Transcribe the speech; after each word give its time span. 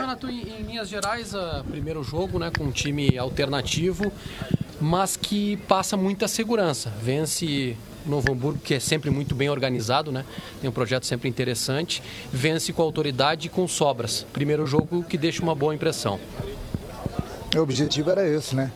Renato, 0.00 0.28
em, 0.28 0.42
em 0.42 0.62
linhas 0.62 0.88
gerais, 0.88 1.34
uh, 1.34 1.64
primeiro 1.68 2.02
jogo 2.02 2.38
né, 2.38 2.50
com 2.56 2.64
um 2.64 2.70
time 2.70 3.16
alternativo, 3.18 4.12
mas 4.80 5.16
que 5.16 5.56
passa 5.68 5.96
muita 5.96 6.28
segurança. 6.28 6.92
Vence 7.02 7.76
Novo 8.06 8.32
Hamburgo, 8.32 8.60
que 8.62 8.74
é 8.74 8.80
sempre 8.80 9.10
muito 9.10 9.34
bem 9.34 9.50
organizado, 9.50 10.12
né? 10.12 10.24
Tem 10.60 10.70
um 10.70 10.72
projeto 10.72 11.06
sempre 11.06 11.28
interessante. 11.28 12.02
Vence 12.32 12.72
com 12.72 12.82
autoridade 12.82 13.48
e 13.48 13.50
com 13.50 13.66
sobras. 13.66 14.24
Primeiro 14.32 14.66
jogo 14.66 15.02
que 15.02 15.18
deixa 15.18 15.42
uma 15.42 15.54
boa 15.54 15.74
impressão. 15.74 16.20
O 17.54 17.58
objetivo 17.58 18.10
era 18.10 18.26
esse, 18.28 18.54
né? 18.54 18.70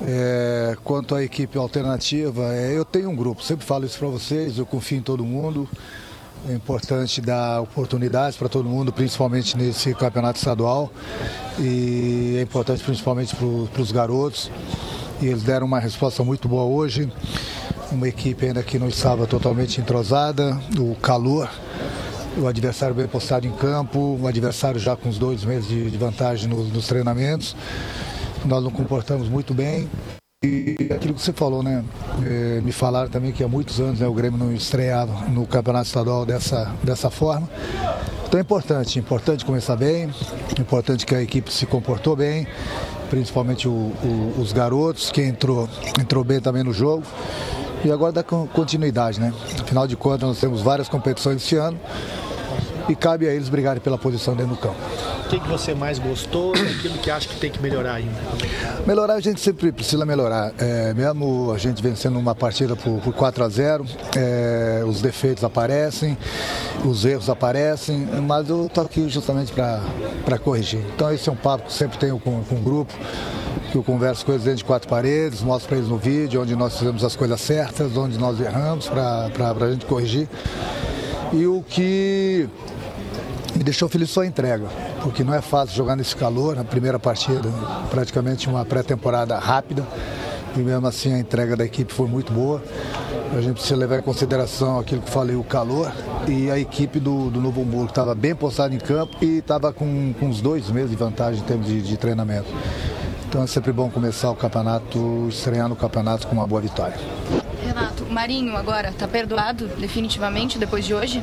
É, 0.00 0.76
quanto 0.84 1.14
à 1.14 1.22
equipe 1.22 1.58
alternativa, 1.58 2.54
é, 2.54 2.76
eu 2.76 2.84
tenho 2.84 3.10
um 3.10 3.16
grupo, 3.16 3.42
sempre 3.42 3.66
falo 3.66 3.84
isso 3.84 3.98
para 3.98 4.08
vocês, 4.08 4.56
eu 4.56 4.64
confio 4.64 4.98
em 4.98 5.02
todo 5.02 5.24
mundo. 5.24 5.68
É 6.46 6.52
importante 6.52 7.20
dar 7.20 7.60
oportunidades 7.60 8.36
para 8.36 8.48
todo 8.48 8.68
mundo, 8.68 8.92
principalmente 8.92 9.56
nesse 9.56 9.94
campeonato 9.94 10.38
estadual. 10.38 10.90
E 11.58 12.36
é 12.38 12.42
importante 12.42 12.82
principalmente 12.82 13.34
para 13.34 13.82
os 13.82 13.90
garotos. 13.90 14.50
E 15.20 15.26
eles 15.26 15.42
deram 15.42 15.66
uma 15.66 15.80
resposta 15.80 16.22
muito 16.22 16.48
boa 16.48 16.64
hoje. 16.64 17.10
Uma 17.90 18.08
equipe 18.08 18.46
ainda 18.46 18.62
que 18.62 18.78
não 18.78 18.88
estava 18.88 19.26
totalmente 19.26 19.80
entrosada, 19.80 20.58
o 20.78 20.94
calor, 20.96 21.50
o 22.36 22.46
adversário 22.46 22.94
bem 22.94 23.06
postado 23.08 23.46
em 23.46 23.52
campo, 23.52 24.18
o 24.20 24.26
adversário 24.26 24.78
já 24.78 24.94
com 24.94 25.08
os 25.08 25.18
dois 25.18 25.42
meses 25.44 25.68
de, 25.68 25.96
vantagem 25.96 26.48
nos, 26.48 26.70
nos 26.70 26.86
treinamentos. 26.86 27.56
Nós 28.44 28.62
nos 28.62 28.72
comportamos 28.72 29.28
muito 29.28 29.54
bem. 29.54 29.88
E 30.44 30.88
aquilo 30.94 31.14
que 31.14 31.20
você 31.20 31.32
falou, 31.32 31.64
né? 31.64 31.84
É, 32.24 32.60
me 32.60 32.70
falaram 32.70 33.10
também 33.10 33.32
que 33.32 33.42
há 33.42 33.48
muitos 33.48 33.80
anos 33.80 33.98
né, 33.98 34.06
o 34.06 34.14
Grêmio 34.14 34.38
não 34.38 34.52
estreava 34.52 35.28
no 35.28 35.44
campeonato 35.44 35.86
estadual 35.86 36.24
dessa, 36.24 36.72
dessa 36.80 37.10
forma. 37.10 37.50
Então 38.24 38.38
é 38.38 38.42
importante, 38.42 39.00
importante 39.00 39.44
começar 39.44 39.74
bem, 39.74 40.08
importante 40.56 41.04
que 41.04 41.12
a 41.12 41.20
equipe 41.20 41.52
se 41.52 41.66
comportou 41.66 42.14
bem, 42.14 42.46
principalmente 43.10 43.66
o, 43.66 43.72
o, 43.72 44.34
os 44.38 44.52
garotos, 44.52 45.10
que 45.10 45.22
entrou, 45.22 45.68
entrou 46.00 46.22
bem 46.22 46.38
também 46.38 46.62
no 46.62 46.72
jogo. 46.72 47.02
E 47.84 47.90
agora 47.90 48.12
dá 48.12 48.22
continuidade, 48.22 49.18
né? 49.18 49.34
Afinal 49.60 49.88
de 49.88 49.96
contas, 49.96 50.28
nós 50.28 50.38
temos 50.38 50.62
várias 50.62 50.88
competições 50.88 51.42
esse 51.42 51.56
ano 51.56 51.80
e 52.88 52.94
cabe 52.94 53.26
a 53.26 53.34
eles 53.34 53.48
brigarem 53.48 53.82
pela 53.82 53.98
posição 53.98 54.36
dentro 54.36 54.54
do 54.54 54.60
campo. 54.60 54.78
O 55.28 55.30
que, 55.30 55.46
você 55.46 55.74
mais 55.74 55.98
gostou 55.98 56.56
e 56.56 56.60
aquilo 56.60 56.96
que 56.96 57.10
acha 57.10 57.28
que 57.28 57.36
tem 57.36 57.50
que 57.50 57.60
melhorar 57.60 57.96
ainda? 57.96 58.16
Melhorar 58.86 59.12
a 59.12 59.20
gente 59.20 59.38
sempre 59.42 59.70
precisa 59.70 60.06
melhorar. 60.06 60.54
É, 60.58 60.94
mesmo 60.94 61.52
a 61.52 61.58
gente 61.58 61.82
vencendo 61.82 62.18
uma 62.18 62.34
partida 62.34 62.74
por, 62.74 62.98
por 63.00 63.12
4 63.12 63.44
a 63.44 63.48
0 63.50 63.84
é, 64.16 64.82
os 64.86 65.02
defeitos 65.02 65.44
aparecem, 65.44 66.16
os 66.82 67.04
erros 67.04 67.28
aparecem, 67.28 68.08
mas 68.26 68.48
eu 68.48 68.68
estou 68.68 68.82
aqui 68.82 69.06
justamente 69.10 69.52
para 69.52 70.38
corrigir. 70.38 70.80
Então 70.94 71.12
esse 71.12 71.28
é 71.28 71.32
um 71.32 71.36
papo 71.36 71.66
que 71.66 71.74
sempre 71.74 71.98
tenho 71.98 72.18
com, 72.18 72.42
com 72.44 72.54
o 72.54 72.60
grupo 72.60 72.94
que 73.70 73.76
eu 73.76 73.82
converso 73.82 74.24
com 74.24 74.32
eles 74.32 74.44
dentro 74.44 74.58
de 74.58 74.64
quatro 74.64 74.88
paredes, 74.88 75.42
mostro 75.42 75.68
para 75.68 75.76
eles 75.76 75.90
no 75.90 75.98
vídeo 75.98 76.40
onde 76.40 76.56
nós 76.56 76.78
fizemos 76.78 77.04
as 77.04 77.14
coisas 77.14 77.38
certas, 77.38 77.94
onde 77.98 78.16
nós 78.16 78.40
erramos 78.40 78.88
para 78.88 79.30
a 79.60 79.70
gente 79.70 79.84
corrigir. 79.84 80.26
E 81.34 81.46
o 81.46 81.62
que 81.68 82.48
deixou 83.68 83.86
feliz 83.86 84.12
foi 84.14 84.24
a 84.24 84.28
entrega, 84.28 84.66
porque 85.02 85.22
não 85.22 85.34
é 85.34 85.42
fácil 85.42 85.76
jogar 85.76 85.94
nesse 85.94 86.16
calor, 86.16 86.56
na 86.56 86.64
primeira 86.64 86.98
partida, 86.98 87.50
praticamente 87.90 88.48
uma 88.48 88.64
pré-temporada 88.64 89.38
rápida, 89.38 89.86
e 90.56 90.60
mesmo 90.60 90.86
assim 90.86 91.12
a 91.12 91.18
entrega 91.18 91.54
da 91.54 91.66
equipe 91.66 91.92
foi 91.92 92.08
muito 92.08 92.32
boa. 92.32 92.62
A 93.36 93.40
gente 93.42 93.56
precisa 93.56 93.76
levar 93.76 93.98
em 93.98 94.02
consideração 94.02 94.78
aquilo 94.78 95.02
que 95.02 95.10
falei, 95.10 95.36
o 95.36 95.44
calor, 95.44 95.92
e 96.26 96.50
a 96.50 96.58
equipe 96.58 96.98
do, 96.98 97.28
do 97.28 97.42
Novo 97.42 97.60
Hamburgo 97.60 97.90
estava 97.90 98.14
bem 98.14 98.34
postada 98.34 98.74
em 98.74 98.78
campo 98.78 99.22
e 99.22 99.38
estava 99.38 99.70
com, 99.70 100.14
com 100.18 100.26
uns 100.26 100.40
dois 100.40 100.70
meses 100.70 100.90
de 100.90 100.96
vantagem 100.96 101.42
em 101.42 101.44
termos 101.44 101.66
de, 101.66 101.82
de 101.82 101.96
treinamento. 101.98 102.48
Então 103.28 103.42
é 103.42 103.46
sempre 103.46 103.70
bom 103.70 103.90
começar 103.90 104.30
o 104.30 104.34
campeonato, 104.34 105.26
estrear 105.28 105.68
no 105.68 105.76
campeonato 105.76 106.26
com 106.26 106.32
uma 106.32 106.46
boa 106.46 106.62
vitória. 106.62 106.96
Renato, 107.62 108.06
Marinho 108.06 108.56
agora 108.56 108.88
está 108.88 109.06
perdoado 109.06 109.68
definitivamente 109.78 110.58
depois 110.58 110.86
de 110.86 110.94
hoje? 110.94 111.22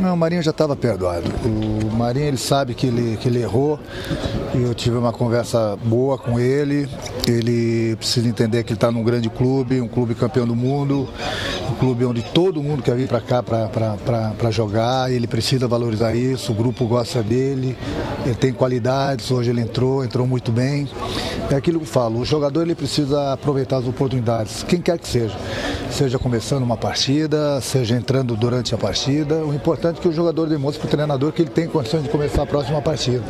Não, 0.00 0.14
o 0.14 0.16
Marinho 0.16 0.42
já 0.42 0.50
estava 0.50 0.76
perdoado. 0.76 1.30
O 1.44 1.94
Marinho 1.94 2.26
ele 2.26 2.36
sabe 2.36 2.74
que 2.74 2.86
ele, 2.86 3.16
que 3.16 3.28
ele 3.28 3.40
errou. 3.40 3.78
Eu 4.54 4.74
tive 4.74 4.96
uma 4.96 5.12
conversa 5.12 5.76
boa 5.84 6.18
com 6.18 6.38
ele. 6.38 6.88
Ele 7.26 7.96
precisa 7.96 8.28
entender 8.28 8.64
que 8.64 8.70
ele 8.70 8.76
está 8.76 8.90
num 8.90 9.02
grande 9.02 9.30
clube, 9.30 9.80
um 9.80 9.88
clube 9.88 10.14
campeão 10.14 10.46
do 10.46 10.54
mundo, 10.54 11.08
um 11.70 11.74
clube 11.76 12.04
onde 12.04 12.22
todo 12.22 12.62
mundo 12.62 12.82
quer 12.82 12.96
vir 12.96 13.08
para 13.08 13.20
cá 13.20 13.42
para 13.42 14.50
jogar. 14.50 15.10
Ele 15.10 15.26
precisa 15.26 15.66
valorizar 15.66 16.14
isso. 16.14 16.52
O 16.52 16.54
grupo 16.54 16.86
gosta 16.86 17.22
dele. 17.22 17.76
Ele 18.24 18.34
tem 18.34 18.52
qualidades. 18.52 19.30
Hoje 19.30 19.50
ele 19.50 19.60
entrou, 19.60 20.04
entrou 20.04 20.26
muito 20.26 20.52
bem. 20.52 20.88
É 21.50 21.54
aquilo 21.54 21.78
que 21.78 21.84
eu 21.84 21.88
falo. 21.88 22.20
O 22.20 22.24
jogador 22.24 22.62
ele 22.62 22.74
precisa 22.74 23.32
aproveitar 23.32 23.78
as 23.78 23.86
oportunidades, 23.86 24.62
quem 24.62 24.80
quer 24.80 24.98
que 24.98 25.06
seja. 25.06 25.36
Seja 25.90 26.18
começando 26.18 26.62
uma 26.62 26.76
partida, 26.76 27.60
seja 27.60 27.94
entrando 27.94 28.34
durante 28.34 28.74
a 28.74 28.78
partida. 28.78 29.44
O 29.44 29.54
importante 29.54 29.83
é 29.88 29.92
que 29.92 30.08
o 30.08 30.12
jogador 30.12 30.48
demonstre 30.48 30.80
para 30.80 30.86
o 30.86 30.90
treinador 30.90 31.32
que 31.32 31.42
ele 31.42 31.50
tem 31.50 31.66
condições 31.66 32.02
de 32.02 32.08
começar 32.08 32.42
a 32.42 32.46
próxima 32.46 32.80
partida. 32.80 33.22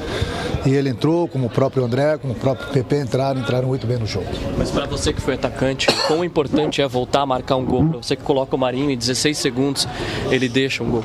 E 0.66 0.70
ele 0.72 0.88
entrou, 0.88 1.28
como 1.28 1.46
o 1.46 1.50
próprio 1.50 1.84
André, 1.84 2.16
como 2.16 2.32
o 2.32 2.36
próprio 2.36 2.68
PP 2.68 3.00
entraram, 3.00 3.40
entraram 3.40 3.68
muito 3.68 3.86
bem 3.86 3.98
no 3.98 4.06
jogo. 4.06 4.26
Mas 4.56 4.70
para 4.70 4.86
você 4.86 5.12
que 5.12 5.20
foi 5.20 5.34
atacante, 5.34 5.86
quão 6.06 6.24
importante 6.24 6.80
é 6.80 6.88
voltar 6.88 7.20
a 7.20 7.26
marcar 7.26 7.56
um 7.56 7.64
gol? 7.64 7.88
Para 7.88 7.98
você 7.98 8.16
que 8.16 8.22
coloca 8.22 8.56
o 8.56 8.58
Marinho 8.58 8.90
em 8.90 8.96
16 8.96 9.36
segundos, 9.36 9.86
ele 10.30 10.48
deixa 10.48 10.82
um 10.82 10.90
gol. 10.90 11.04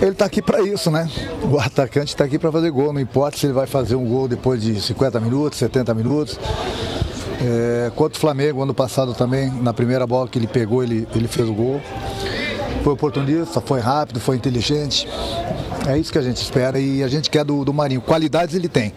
Ele 0.00 0.10
está 0.10 0.24
aqui 0.24 0.42
para 0.42 0.60
isso, 0.60 0.90
né? 0.90 1.08
O 1.50 1.58
atacante 1.58 2.08
está 2.08 2.24
aqui 2.24 2.38
para 2.38 2.50
fazer 2.50 2.70
gol, 2.70 2.92
não 2.92 3.00
importa 3.00 3.38
se 3.38 3.46
ele 3.46 3.52
vai 3.52 3.66
fazer 3.66 3.94
um 3.94 4.04
gol 4.04 4.26
depois 4.26 4.60
de 4.60 4.80
50 4.80 5.20
minutos, 5.20 5.58
70 5.58 5.94
minutos. 5.94 6.38
É, 7.40 7.92
contra 7.94 8.16
o 8.16 8.20
Flamengo, 8.20 8.62
ano 8.62 8.74
passado 8.74 9.14
também, 9.14 9.50
na 9.50 9.72
primeira 9.72 10.06
bola 10.06 10.28
que 10.28 10.38
ele 10.38 10.46
pegou, 10.46 10.82
ele, 10.82 11.06
ele 11.14 11.28
fez 11.28 11.48
o 11.48 11.54
gol. 11.54 11.80
Foi 12.84 12.92
oportunista, 12.92 13.62
foi 13.62 13.80
rápido, 13.80 14.20
foi 14.20 14.36
inteligente. 14.36 15.08
É 15.88 15.96
isso 15.96 16.12
que 16.12 16.18
a 16.18 16.22
gente 16.22 16.36
espera 16.36 16.78
e 16.78 17.02
a 17.02 17.08
gente 17.08 17.30
quer 17.30 17.42
do, 17.42 17.64
do 17.64 17.72
Marinho. 17.72 18.02
Qualidades 18.02 18.54
ele 18.54 18.68
tem. 18.68 18.92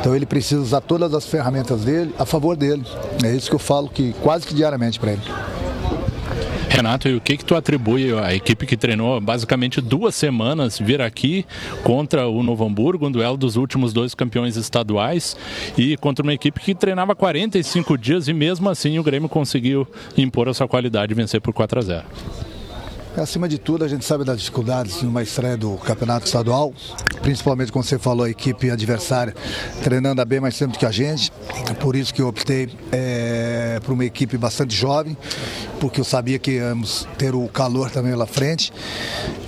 Então 0.00 0.16
ele 0.16 0.24
precisa 0.24 0.62
usar 0.62 0.80
todas 0.80 1.12
as 1.12 1.26
ferramentas 1.26 1.82
dele 1.82 2.14
a 2.18 2.24
favor 2.24 2.56
dele. 2.56 2.82
É 3.22 3.36
isso 3.36 3.50
que 3.50 3.54
eu 3.54 3.58
falo 3.58 3.90
que 3.90 4.14
quase 4.22 4.46
que 4.46 4.54
diariamente 4.54 4.98
para 4.98 5.12
ele. 5.12 5.22
Renato, 6.70 7.08
e 7.08 7.14
o 7.14 7.20
que 7.20 7.36
que 7.36 7.44
tu 7.44 7.54
atribui 7.54 8.10
à 8.18 8.34
equipe 8.34 8.66
que 8.66 8.76
treinou 8.76 9.20
basicamente 9.20 9.82
duas 9.82 10.14
semanas 10.14 10.78
vir 10.78 11.02
aqui 11.02 11.44
contra 11.84 12.26
o 12.26 12.42
Novo 12.42 12.64
Hamburgo, 12.64 13.06
um 13.06 13.10
duelo 13.10 13.36
dos 13.36 13.56
últimos 13.56 13.92
dois 13.92 14.14
campeões 14.14 14.56
estaduais 14.56 15.36
e 15.76 15.94
contra 15.98 16.22
uma 16.22 16.32
equipe 16.32 16.58
que 16.58 16.74
treinava 16.74 17.14
45 17.14 17.98
dias 17.98 18.28
e 18.28 18.32
mesmo 18.32 18.70
assim 18.70 18.98
o 18.98 19.02
Grêmio 19.02 19.28
conseguiu 19.28 19.86
impor 20.16 20.48
a 20.48 20.54
sua 20.54 20.66
qualidade 20.66 21.12
e 21.12 21.14
vencer 21.14 21.40
por 21.42 21.52
4 21.52 21.78
a 21.78 21.82
0. 21.82 22.04
Acima 23.16 23.48
de 23.48 23.56
tudo, 23.56 23.82
a 23.82 23.88
gente 23.88 24.04
sabe 24.04 24.24
das 24.24 24.40
dificuldades 24.40 25.00
numa 25.02 25.22
estreia 25.22 25.56
do 25.56 25.74
campeonato 25.78 26.26
estadual, 26.26 26.74
principalmente 27.22 27.72
como 27.72 27.82
você 27.82 27.98
falou, 27.98 28.26
a 28.26 28.30
equipe 28.30 28.70
adversária 28.70 29.34
treinando 29.82 30.22
bem 30.26 30.38
mais 30.38 30.58
tempo 30.58 30.78
que 30.78 30.84
a 30.84 30.90
gente. 30.90 31.32
Por 31.80 31.96
isso 31.96 32.12
que 32.12 32.20
eu 32.20 32.28
optei 32.28 32.68
é, 32.92 33.80
por 33.82 33.92
uma 33.94 34.04
equipe 34.04 34.36
bastante 34.36 34.76
jovem, 34.76 35.16
porque 35.80 35.98
eu 35.98 36.04
sabia 36.04 36.38
que 36.38 36.52
íamos 36.52 37.08
ter 37.16 37.34
o 37.34 37.48
calor 37.48 37.90
também 37.90 38.14
lá 38.14 38.26
frente. 38.26 38.70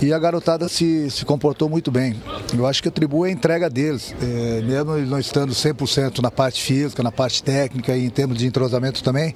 E 0.01 0.11
a 0.11 0.17
garotada 0.17 0.67
se, 0.67 1.11
se 1.11 1.23
comportou 1.23 1.69
muito 1.69 1.91
bem. 1.91 2.19
Eu 2.57 2.65
acho 2.65 2.81
que 2.81 2.89
atribuo 2.89 3.25
a 3.25 3.29
entrega 3.29 3.69
deles, 3.69 4.15
é, 4.19 4.61
mesmo 4.61 4.97
não 4.97 5.19
estando 5.19 5.53
100% 5.53 6.23
na 6.23 6.31
parte 6.31 6.63
física, 6.63 7.03
na 7.03 7.11
parte 7.11 7.43
técnica 7.43 7.95
e 7.95 8.03
em 8.03 8.09
termos 8.09 8.39
de 8.39 8.47
entrosamento 8.47 9.03
também, 9.03 9.35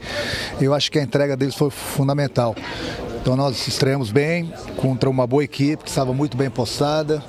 eu 0.60 0.74
acho 0.74 0.92
que 0.92 0.98
a 0.98 1.04
entrega 1.04 1.38
deles 1.38 1.54
foi 1.54 1.70
fundamental. 1.70 2.56
Então 3.24 3.38
nós 3.38 3.70
estreamos 3.70 4.12
bem 4.12 4.52
contra 4.76 5.10
uma 5.10 5.26
boa 5.26 5.46
equipe 5.46 5.82
que 5.82 5.90
estava 5.90 6.14
muito 6.14 6.36
bem 6.36 6.50
postada. 6.50 7.24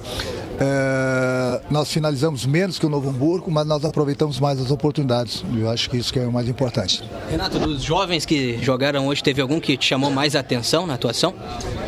É, 0.59 1.60
nós 1.71 1.89
finalizamos 1.89 2.45
menos 2.45 2.80
que 2.80 2.84
o 2.84 2.89
Novo 2.89 3.10
Hamburgo, 3.10 3.48
mas 3.48 3.65
nós 3.65 3.84
aproveitamos 3.84 4.41
mais 4.41 4.60
as 4.60 4.72
oportunidades. 4.72 5.45
Eu 5.57 5.71
acho 5.71 5.89
que 5.89 5.97
isso 5.97 6.13
que 6.13 6.18
é 6.18 6.27
o 6.27 6.33
mais 6.33 6.48
importante. 6.48 7.09
Renato, 7.30 7.60
dos 7.60 7.80
jovens 7.80 8.27
que 8.27 8.59
jogaram 8.60 9.07
hoje, 9.07 9.22
teve 9.22 9.41
algum 9.41 9.60
que 9.60 9.77
te 9.77 9.86
chamou 9.86 10.10
mais 10.10 10.34
atenção 10.34 10.84
na 10.84 10.95
atuação? 10.95 11.33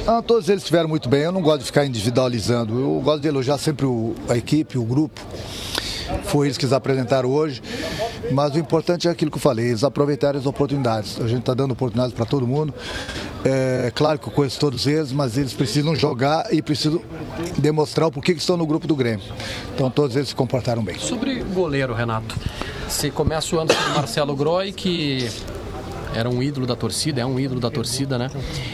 Ah, 0.06 0.22
todos 0.22 0.48
eles 0.48 0.62
estiveram 0.62 0.88
muito 0.88 1.08
bem. 1.08 1.22
Eu 1.22 1.32
não 1.32 1.42
gosto 1.42 1.62
de 1.62 1.66
ficar 1.66 1.84
individualizando. 1.84 2.78
Eu 2.78 3.00
gosto 3.00 3.22
de 3.22 3.26
elogiar 3.26 3.58
sempre 3.58 3.86
o, 3.86 4.14
a 4.28 4.36
equipe, 4.36 4.78
o 4.78 4.84
grupo. 4.84 5.20
Foi 6.24 6.48
isso 6.48 6.58
que 6.58 6.64
eles 6.64 6.72
apresentaram 6.72 7.30
hoje. 7.30 7.62
Mas 8.32 8.54
o 8.54 8.58
importante 8.58 9.08
é 9.08 9.10
aquilo 9.10 9.30
que 9.30 9.36
eu 9.36 9.40
falei, 9.40 9.66
eles 9.66 9.84
aproveitarem 9.84 10.40
as 10.40 10.46
oportunidades. 10.46 11.20
A 11.20 11.28
gente 11.28 11.40
está 11.40 11.54
dando 11.54 11.72
oportunidades 11.72 12.14
para 12.14 12.24
todo 12.24 12.46
mundo. 12.46 12.74
É 13.44 13.92
claro 13.94 14.18
que 14.18 14.26
eu 14.26 14.32
conheço 14.32 14.58
todos 14.58 14.86
eles, 14.86 15.12
mas 15.12 15.38
eles 15.38 15.52
precisam 15.52 15.94
jogar 15.94 16.52
e 16.52 16.60
precisam 16.60 17.00
demonstrar 17.58 18.08
o 18.08 18.10
porquê 18.10 18.34
que 18.34 18.40
estão 18.40 18.56
no 18.56 18.66
grupo 18.66 18.86
do 18.88 18.96
Grêmio. 18.96 19.24
Então 19.74 19.88
todos 19.88 20.16
eles 20.16 20.30
se 20.30 20.34
comportaram 20.34 20.82
bem. 20.82 20.98
Sobre 20.98 21.42
goleiro, 21.42 21.94
Renato. 21.94 22.34
Você 22.88 23.10
começa 23.10 23.54
o 23.54 23.60
ano 23.60 23.72
com 23.72 23.90
o 23.90 23.94
Marcelo 23.94 24.34
Groi, 24.34 24.72
que 24.72 25.28
era 26.14 26.28
um 26.28 26.42
ídolo 26.42 26.66
da 26.66 26.76
torcida, 26.76 27.20
é 27.20 27.26
um 27.26 27.38
ídolo 27.38 27.60
da 27.60 27.70
torcida, 27.70 28.18
né? 28.18 28.30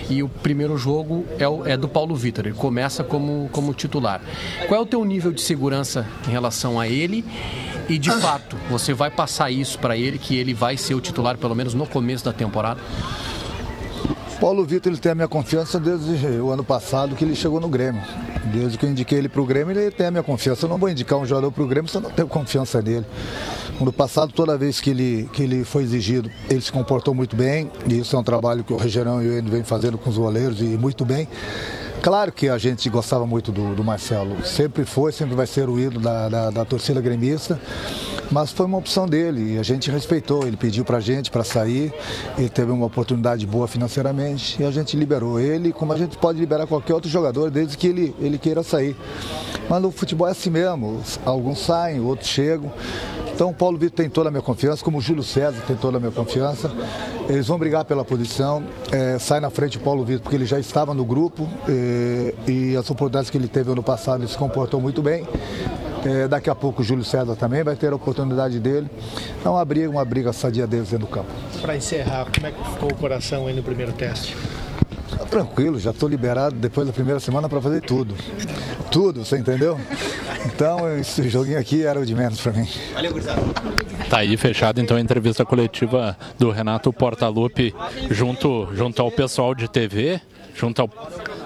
E 0.08 0.22
o 0.22 0.28
primeiro 0.28 0.76
jogo 0.76 1.24
é, 1.38 1.48
o, 1.48 1.66
é 1.66 1.76
do 1.76 1.88
Paulo 1.88 2.14
Vitor, 2.14 2.46
ele 2.46 2.54
começa 2.54 3.02
como, 3.02 3.48
como 3.52 3.74
titular. 3.74 4.20
Qual 4.68 4.80
é 4.80 4.82
o 4.82 4.86
teu 4.86 5.04
nível 5.04 5.32
de 5.32 5.40
segurança 5.40 6.06
em 6.26 6.30
relação 6.30 6.78
a 6.78 6.88
ele? 6.88 7.24
E 7.88 7.98
de 7.98 8.10
fato, 8.10 8.56
você 8.70 8.94
vai 8.94 9.10
passar 9.10 9.50
isso 9.50 9.78
para 9.78 9.96
ele, 9.96 10.18
que 10.18 10.36
ele 10.36 10.54
vai 10.54 10.76
ser 10.76 10.94
o 10.94 11.00
titular 11.00 11.36
pelo 11.36 11.54
menos 11.54 11.74
no 11.74 11.86
começo 11.86 12.24
da 12.24 12.32
temporada? 12.32 12.80
Paulo 14.42 14.64
Vitor 14.64 14.90
ele 14.90 15.00
tem 15.00 15.12
a 15.12 15.14
minha 15.14 15.28
confiança 15.28 15.78
desde 15.78 16.26
o 16.40 16.50
ano 16.50 16.64
passado 16.64 17.14
que 17.14 17.24
ele 17.24 17.36
chegou 17.36 17.60
no 17.60 17.68
Grêmio. 17.68 18.02
Desde 18.52 18.76
que 18.76 18.84
eu 18.84 18.90
indiquei 18.90 19.16
ele 19.16 19.28
para 19.28 19.40
o 19.40 19.46
Grêmio, 19.46 19.70
ele 19.70 19.88
tem 19.92 20.06
a 20.06 20.10
minha 20.10 20.22
confiança. 20.24 20.66
Eu 20.66 20.68
não 20.68 20.78
vou 20.78 20.88
indicar 20.88 21.16
um 21.16 21.24
jogador 21.24 21.52
para 21.52 21.62
o 21.62 21.66
Grêmio 21.68 21.88
se 21.88 21.96
eu 21.96 22.00
não 22.00 22.10
tenho 22.10 22.26
confiança 22.26 22.82
nele. 22.82 23.06
No 23.80 23.92
passado, 23.92 24.32
toda 24.32 24.58
vez 24.58 24.80
que 24.80 24.90
ele, 24.90 25.30
que 25.32 25.44
ele 25.44 25.62
foi 25.62 25.84
exigido, 25.84 26.28
ele 26.50 26.60
se 26.60 26.72
comportou 26.72 27.14
muito 27.14 27.36
bem. 27.36 27.70
E 27.88 28.00
isso 28.00 28.16
é 28.16 28.18
um 28.18 28.24
trabalho 28.24 28.64
que 28.64 28.72
o 28.72 28.76
Regerão 28.76 29.22
e 29.22 29.28
o 29.28 29.38
Endo 29.38 29.48
vem 29.48 29.62
fazendo 29.62 29.96
com 29.96 30.10
os 30.10 30.18
goleiros 30.18 30.60
e 30.60 30.76
muito 30.76 31.04
bem. 31.04 31.28
Claro 32.02 32.32
que 32.32 32.48
a 32.48 32.58
gente 32.58 32.90
gostava 32.90 33.24
muito 33.24 33.52
do, 33.52 33.76
do 33.76 33.84
Marcelo. 33.84 34.44
Sempre 34.44 34.84
foi, 34.84 35.12
sempre 35.12 35.36
vai 35.36 35.46
ser 35.46 35.68
o 35.68 35.78
ídolo 35.78 36.00
da, 36.00 36.28
da, 36.28 36.50
da 36.50 36.64
torcida 36.64 37.00
gremista. 37.00 37.60
Mas 38.30 38.50
foi 38.50 38.66
uma 38.66 38.78
opção 38.78 39.06
dele 39.06 39.54
e 39.54 39.58
a 39.58 39.62
gente 39.62 39.90
respeitou. 39.90 40.46
Ele 40.46 40.56
pediu 40.56 40.84
para 40.84 40.98
a 40.98 41.00
gente 41.00 41.30
para 41.30 41.44
sair, 41.44 41.92
ele 42.38 42.48
teve 42.48 42.70
uma 42.70 42.86
oportunidade 42.86 43.46
boa 43.46 43.68
financeiramente 43.68 44.62
e 44.62 44.64
a 44.64 44.70
gente 44.70 44.96
liberou 44.96 45.38
ele, 45.38 45.72
como 45.72 45.92
a 45.92 45.98
gente 45.98 46.16
pode 46.16 46.38
liberar 46.38 46.66
qualquer 46.66 46.94
outro 46.94 47.10
jogador, 47.10 47.50
desde 47.50 47.76
que 47.76 47.86
ele, 47.86 48.14
ele 48.20 48.38
queira 48.38 48.62
sair. 48.62 48.96
Mas 49.68 49.82
no 49.82 49.90
futebol 49.90 50.28
é 50.28 50.32
assim 50.32 50.50
mesmo: 50.50 51.00
alguns 51.24 51.60
saem, 51.60 52.00
outros 52.00 52.28
chegam. 52.28 52.72
Então 53.34 53.48
o 53.50 53.54
Paulo 53.54 53.78
Vitor 53.78 53.96
tem 53.96 54.10
toda 54.10 54.28
a 54.28 54.30
minha 54.30 54.42
confiança, 54.42 54.84
como 54.84 54.98
o 54.98 55.00
Júlio 55.00 55.22
César 55.22 55.62
tem 55.66 55.74
toda 55.74 55.96
a 55.96 56.00
minha 56.00 56.12
confiança. 56.12 56.70
Eles 57.28 57.46
vão 57.46 57.58
brigar 57.58 57.84
pela 57.84 58.04
posição. 58.04 58.62
É, 58.90 59.18
sai 59.18 59.40
na 59.40 59.50
frente 59.50 59.78
o 59.78 59.80
Paulo 59.80 60.04
Vitor, 60.04 60.22
porque 60.22 60.36
ele 60.36 60.46
já 60.46 60.60
estava 60.60 60.92
no 60.92 61.04
grupo 61.04 61.48
é, 61.68 62.34
e 62.46 62.76
as 62.76 62.88
oportunidades 62.90 63.30
que 63.30 63.38
ele 63.38 63.48
teve 63.48 63.72
ano 63.72 63.82
passado 63.82 64.22
ele 64.22 64.30
se 64.30 64.36
comportou 64.36 64.80
muito 64.80 65.02
bem. 65.02 65.26
É, 66.04 66.26
daqui 66.26 66.50
a 66.50 66.54
pouco 66.54 66.82
o 66.82 66.84
Júlio 66.84 67.04
César 67.04 67.36
também 67.36 67.62
vai 67.62 67.76
ter 67.76 67.92
a 67.92 67.96
oportunidade 67.96 68.58
dele. 68.58 68.90
É 69.44 69.48
uma 69.48 69.64
briga, 69.64 69.88
uma 69.88 70.04
briga 70.04 70.32
sadia 70.32 70.66
deles 70.66 70.90
dentro 70.90 71.06
do 71.06 71.10
campo. 71.12 71.28
Para 71.60 71.76
encerrar, 71.76 72.26
como 72.34 72.46
é 72.46 72.50
que 72.50 72.70
ficou 72.70 72.90
o 72.90 72.94
coração 72.94 73.46
aí 73.46 73.54
no 73.54 73.62
primeiro 73.62 73.92
teste? 73.92 74.36
Tá 75.16 75.24
tranquilo, 75.26 75.78
já 75.78 75.90
estou 75.90 76.08
liberado 76.08 76.56
depois 76.56 76.86
da 76.86 76.92
primeira 76.92 77.20
semana 77.20 77.48
para 77.48 77.60
fazer 77.60 77.80
tudo. 77.82 78.14
Tudo, 78.90 79.24
você 79.24 79.38
entendeu? 79.38 79.78
Então, 80.46 80.98
esse 80.98 81.28
joguinho 81.28 81.58
aqui 81.58 81.84
era 81.84 82.00
o 82.00 82.04
de 82.04 82.14
menos 82.14 82.40
para 82.40 82.52
mim. 82.52 82.68
Valeu, 82.94 83.12
gurizada. 83.12 83.40
Tá 84.10 84.18
aí 84.18 84.36
fechado 84.36 84.80
então 84.80 84.96
a 84.96 85.00
entrevista 85.00 85.44
coletiva 85.44 86.16
do 86.38 86.50
Renato 86.50 86.92
Portaluppi 86.92 87.74
junto, 88.10 88.68
junto 88.74 89.00
ao 89.00 89.10
pessoal 89.10 89.54
de 89.54 89.68
TV, 89.68 90.20
junto 90.54 90.82
ao. 90.82 90.90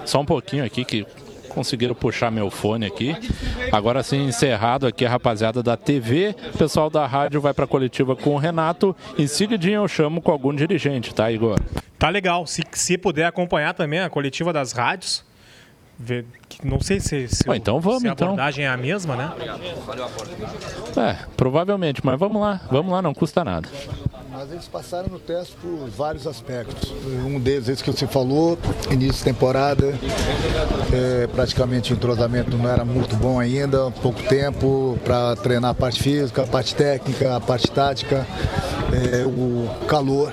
Só 0.05 0.21
um 0.21 0.25
pouquinho 0.25 0.65
aqui 0.65 0.83
que 0.83 1.05
conseguiram 1.57 1.95
puxar 1.95 2.29
meu 2.29 2.51
fone 2.51 2.85
aqui. 2.85 3.15
Agora 3.71 4.03
sim, 4.03 4.27
encerrado 4.27 4.85
aqui 4.85 5.03
a 5.03 5.09
rapaziada 5.09 5.63
da 5.63 5.75
TV. 5.75 6.35
O 6.53 6.57
pessoal 6.57 6.87
da 6.87 7.07
rádio 7.07 7.41
vai 7.41 7.51
para 7.51 7.65
a 7.65 7.67
coletiva 7.67 8.15
com 8.15 8.35
o 8.35 8.37
Renato. 8.37 8.95
Em 9.17 9.25
seguidinho 9.25 9.81
eu 9.81 9.87
chamo 9.87 10.21
com 10.21 10.31
algum 10.31 10.53
dirigente, 10.53 11.15
tá, 11.15 11.31
Igor? 11.31 11.59
Tá 11.97 12.09
legal. 12.09 12.45
Se, 12.45 12.61
se 12.73 12.95
puder 12.95 13.25
acompanhar 13.25 13.73
também 13.73 13.99
a 13.99 14.09
coletiva 14.09 14.53
das 14.53 14.71
rádios. 14.71 15.25
Ver, 15.99 16.27
não 16.63 16.79
sei 16.79 16.99
se, 16.99 17.27
se, 17.27 17.43
Bom, 17.43 17.55
então 17.55 17.79
vamos, 17.79 18.01
se 18.01 18.07
a 18.07 18.11
então. 18.11 18.27
abordagem 18.27 18.65
é 18.65 18.67
a 18.67 18.77
mesma, 18.77 19.15
né? 19.15 19.31
É, 20.95 21.25
provavelmente, 21.35 22.05
mas 22.05 22.19
vamos 22.19 22.39
lá, 22.39 22.61
vamos 22.69 22.91
lá, 22.91 23.01
não 23.01 23.15
custa 23.15 23.43
nada. 23.43 23.67
Mas 24.39 24.51
eles 24.51 24.67
passaram 24.67 25.07
no 25.09 25.17
teste 25.17 25.55
por 25.55 25.89
vários 25.89 26.27
aspectos. 26.27 26.93
Um 27.25 27.39
deles, 27.39 27.67
esse 27.69 27.83
que 27.83 27.89
você 27.89 28.05
falou, 28.05 28.55
início 28.91 29.15
de 29.15 29.23
temporada, 29.23 29.97
é, 30.93 31.25
praticamente 31.25 31.91
o 31.91 31.95
entrosamento 31.95 32.55
não 32.55 32.69
era 32.69 32.85
muito 32.85 33.15
bom 33.15 33.39
ainda, 33.39 33.89
pouco 33.89 34.21
tempo 34.21 34.95
para 35.03 35.35
treinar 35.37 35.71
a 35.71 35.73
parte 35.73 36.03
física, 36.03 36.43
a 36.43 36.45
parte 36.45 36.75
técnica, 36.75 37.35
a 37.35 37.41
parte 37.41 37.71
tática, 37.71 38.27
é, 38.93 39.25
o 39.25 39.67
calor 39.87 40.31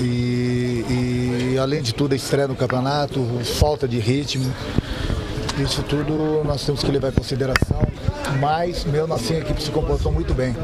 e, 0.00 1.52
e, 1.52 1.58
além 1.60 1.82
de 1.82 1.92
tudo 1.92 2.14
a 2.14 2.16
estreia 2.16 2.48
no 2.48 2.56
campeonato, 2.56 3.20
falta 3.58 3.86
de 3.86 3.98
ritmo. 3.98 4.50
Isso 5.62 5.82
tudo 5.82 6.42
nós 6.42 6.64
temos 6.64 6.82
que 6.82 6.90
levar 6.90 7.10
em 7.10 7.12
consideração, 7.12 7.82
mas 8.38 8.84
mesmo 8.84 9.14
assim 9.14 9.34
a 9.34 9.38
equipe 9.38 9.62
se 9.62 9.70
comportou 9.70 10.12
muito 10.12 10.34
bem, 10.34 10.56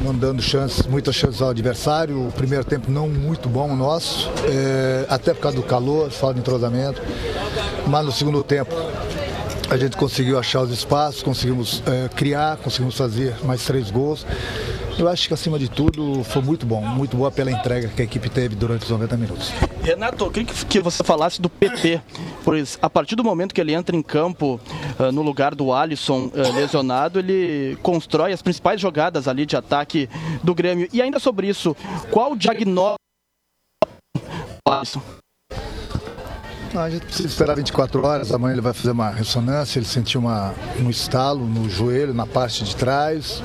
mandando 0.00 0.42
chances, 0.42 0.86
muitas 0.86 1.14
chances 1.14 1.40
ao 1.40 1.50
adversário. 1.50 2.28
O 2.28 2.32
primeiro 2.32 2.64
tempo 2.64 2.90
não 2.90 3.08
muito 3.08 3.48
bom 3.48 3.74
nosso, 3.74 4.30
é, 4.46 5.06
até 5.08 5.32
por 5.32 5.40
causa 5.40 5.56
do 5.56 5.62
calor, 5.62 6.10
falta 6.10 6.34
de 6.34 6.40
entrosamento. 6.40 7.00
Mas 7.86 8.04
no 8.04 8.12
segundo 8.12 8.42
tempo 8.42 8.74
a 9.70 9.76
gente 9.76 9.96
conseguiu 9.96 10.38
achar 10.38 10.62
os 10.62 10.70
espaços, 10.70 11.22
conseguimos 11.22 11.82
é, 11.86 12.08
criar, 12.08 12.56
conseguimos 12.58 12.96
fazer 12.96 13.34
mais 13.44 13.64
três 13.64 13.90
gols. 13.90 14.26
Eu 14.96 15.08
acho 15.08 15.26
que, 15.26 15.34
acima 15.34 15.58
de 15.58 15.68
tudo, 15.68 16.22
foi 16.22 16.40
muito 16.40 16.64
bom. 16.64 16.80
Muito 16.80 17.16
boa 17.16 17.30
pela 17.30 17.50
entrega 17.50 17.88
que 17.88 18.00
a 18.00 18.04
equipe 18.04 18.28
teve 18.30 18.54
durante 18.54 18.84
os 18.84 18.90
90 18.90 19.16
minutos. 19.16 19.50
Renato, 19.82 20.24
eu 20.24 20.30
queria 20.30 20.46
que 20.46 20.80
você 20.80 21.02
falasse 21.02 21.42
do 21.42 21.50
PP, 21.50 22.00
pois 22.44 22.78
a 22.80 22.88
partir 22.88 23.16
do 23.16 23.24
momento 23.24 23.54
que 23.54 23.60
ele 23.60 23.74
entra 23.74 23.94
em 23.94 24.02
campo 24.02 24.60
uh, 24.98 25.10
no 25.12 25.22
lugar 25.22 25.54
do 25.54 25.72
Alisson 25.72 26.26
uh, 26.26 26.54
lesionado, 26.54 27.18
ele 27.18 27.76
constrói 27.82 28.32
as 28.32 28.40
principais 28.40 28.80
jogadas 28.80 29.26
ali 29.26 29.44
de 29.44 29.56
ataque 29.56 30.08
do 30.42 30.54
Grêmio. 30.54 30.88
E 30.92 31.02
ainda 31.02 31.18
sobre 31.18 31.48
isso, 31.48 31.76
qual 32.10 32.32
o 32.32 32.36
diagnóstico 32.36 32.98
do 34.64 34.72
Alisson? 34.72 35.02
a 36.76 36.90
gente 36.90 37.06
precisa 37.06 37.28
esperar 37.28 37.54
24 37.54 38.04
horas, 38.04 38.32
amanhã 38.32 38.54
ele 38.54 38.60
vai 38.60 38.72
fazer 38.72 38.90
uma 38.90 39.08
ressonância, 39.08 39.78
ele 39.78 39.86
sentiu 39.86 40.20
uma, 40.20 40.52
um 40.80 40.90
estalo 40.90 41.46
no 41.46 41.70
joelho, 41.70 42.12
na 42.12 42.26
parte 42.26 42.64
de 42.64 42.74
trás. 42.74 43.40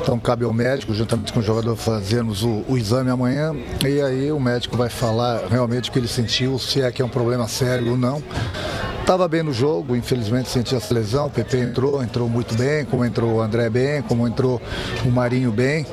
Então 0.00 0.18
cabe 0.18 0.44
ao 0.44 0.52
médico, 0.52 0.92
juntamente 0.94 1.32
com 1.32 1.40
o 1.40 1.42
jogador, 1.42 1.76
fazermos 1.76 2.42
o, 2.42 2.64
o, 2.68 2.76
exame 2.76 3.10
amanhã 3.10 3.54
e 3.86 4.00
aí 4.00 4.32
o 4.32 4.40
médico 4.40 4.76
vai 4.76 4.88
falar 4.88 5.46
realmente 5.48 5.90
o 5.90 5.92
que 5.92 5.98
ele 5.98 6.08
sentiu, 6.08 6.58
se 6.58 6.80
é 6.82 6.90
que 6.90 7.00
é 7.00 7.04
um 7.04 7.08
problema 7.08 7.46
sério 7.46 7.92
ou 7.92 7.96
não. 7.96 8.22
Estava 9.00 9.26
bem 9.26 9.42
no 9.42 9.52
jogo, 9.52 9.96
infelizmente 9.96 10.48
sentiu 10.48 10.78
essa 10.78 10.94
lesão. 10.94 11.26
O 11.26 11.30
PP 11.30 11.58
entrou, 11.58 12.02
entrou 12.02 12.28
muito 12.28 12.54
bem, 12.54 12.84
como 12.84 13.04
entrou 13.04 13.34
o 13.34 13.40
André 13.40 13.68
bem, 13.68 14.00
como 14.02 14.26
entrou 14.28 14.62
o 15.04 15.10
Marinho 15.10 15.50
bem. 15.50 15.84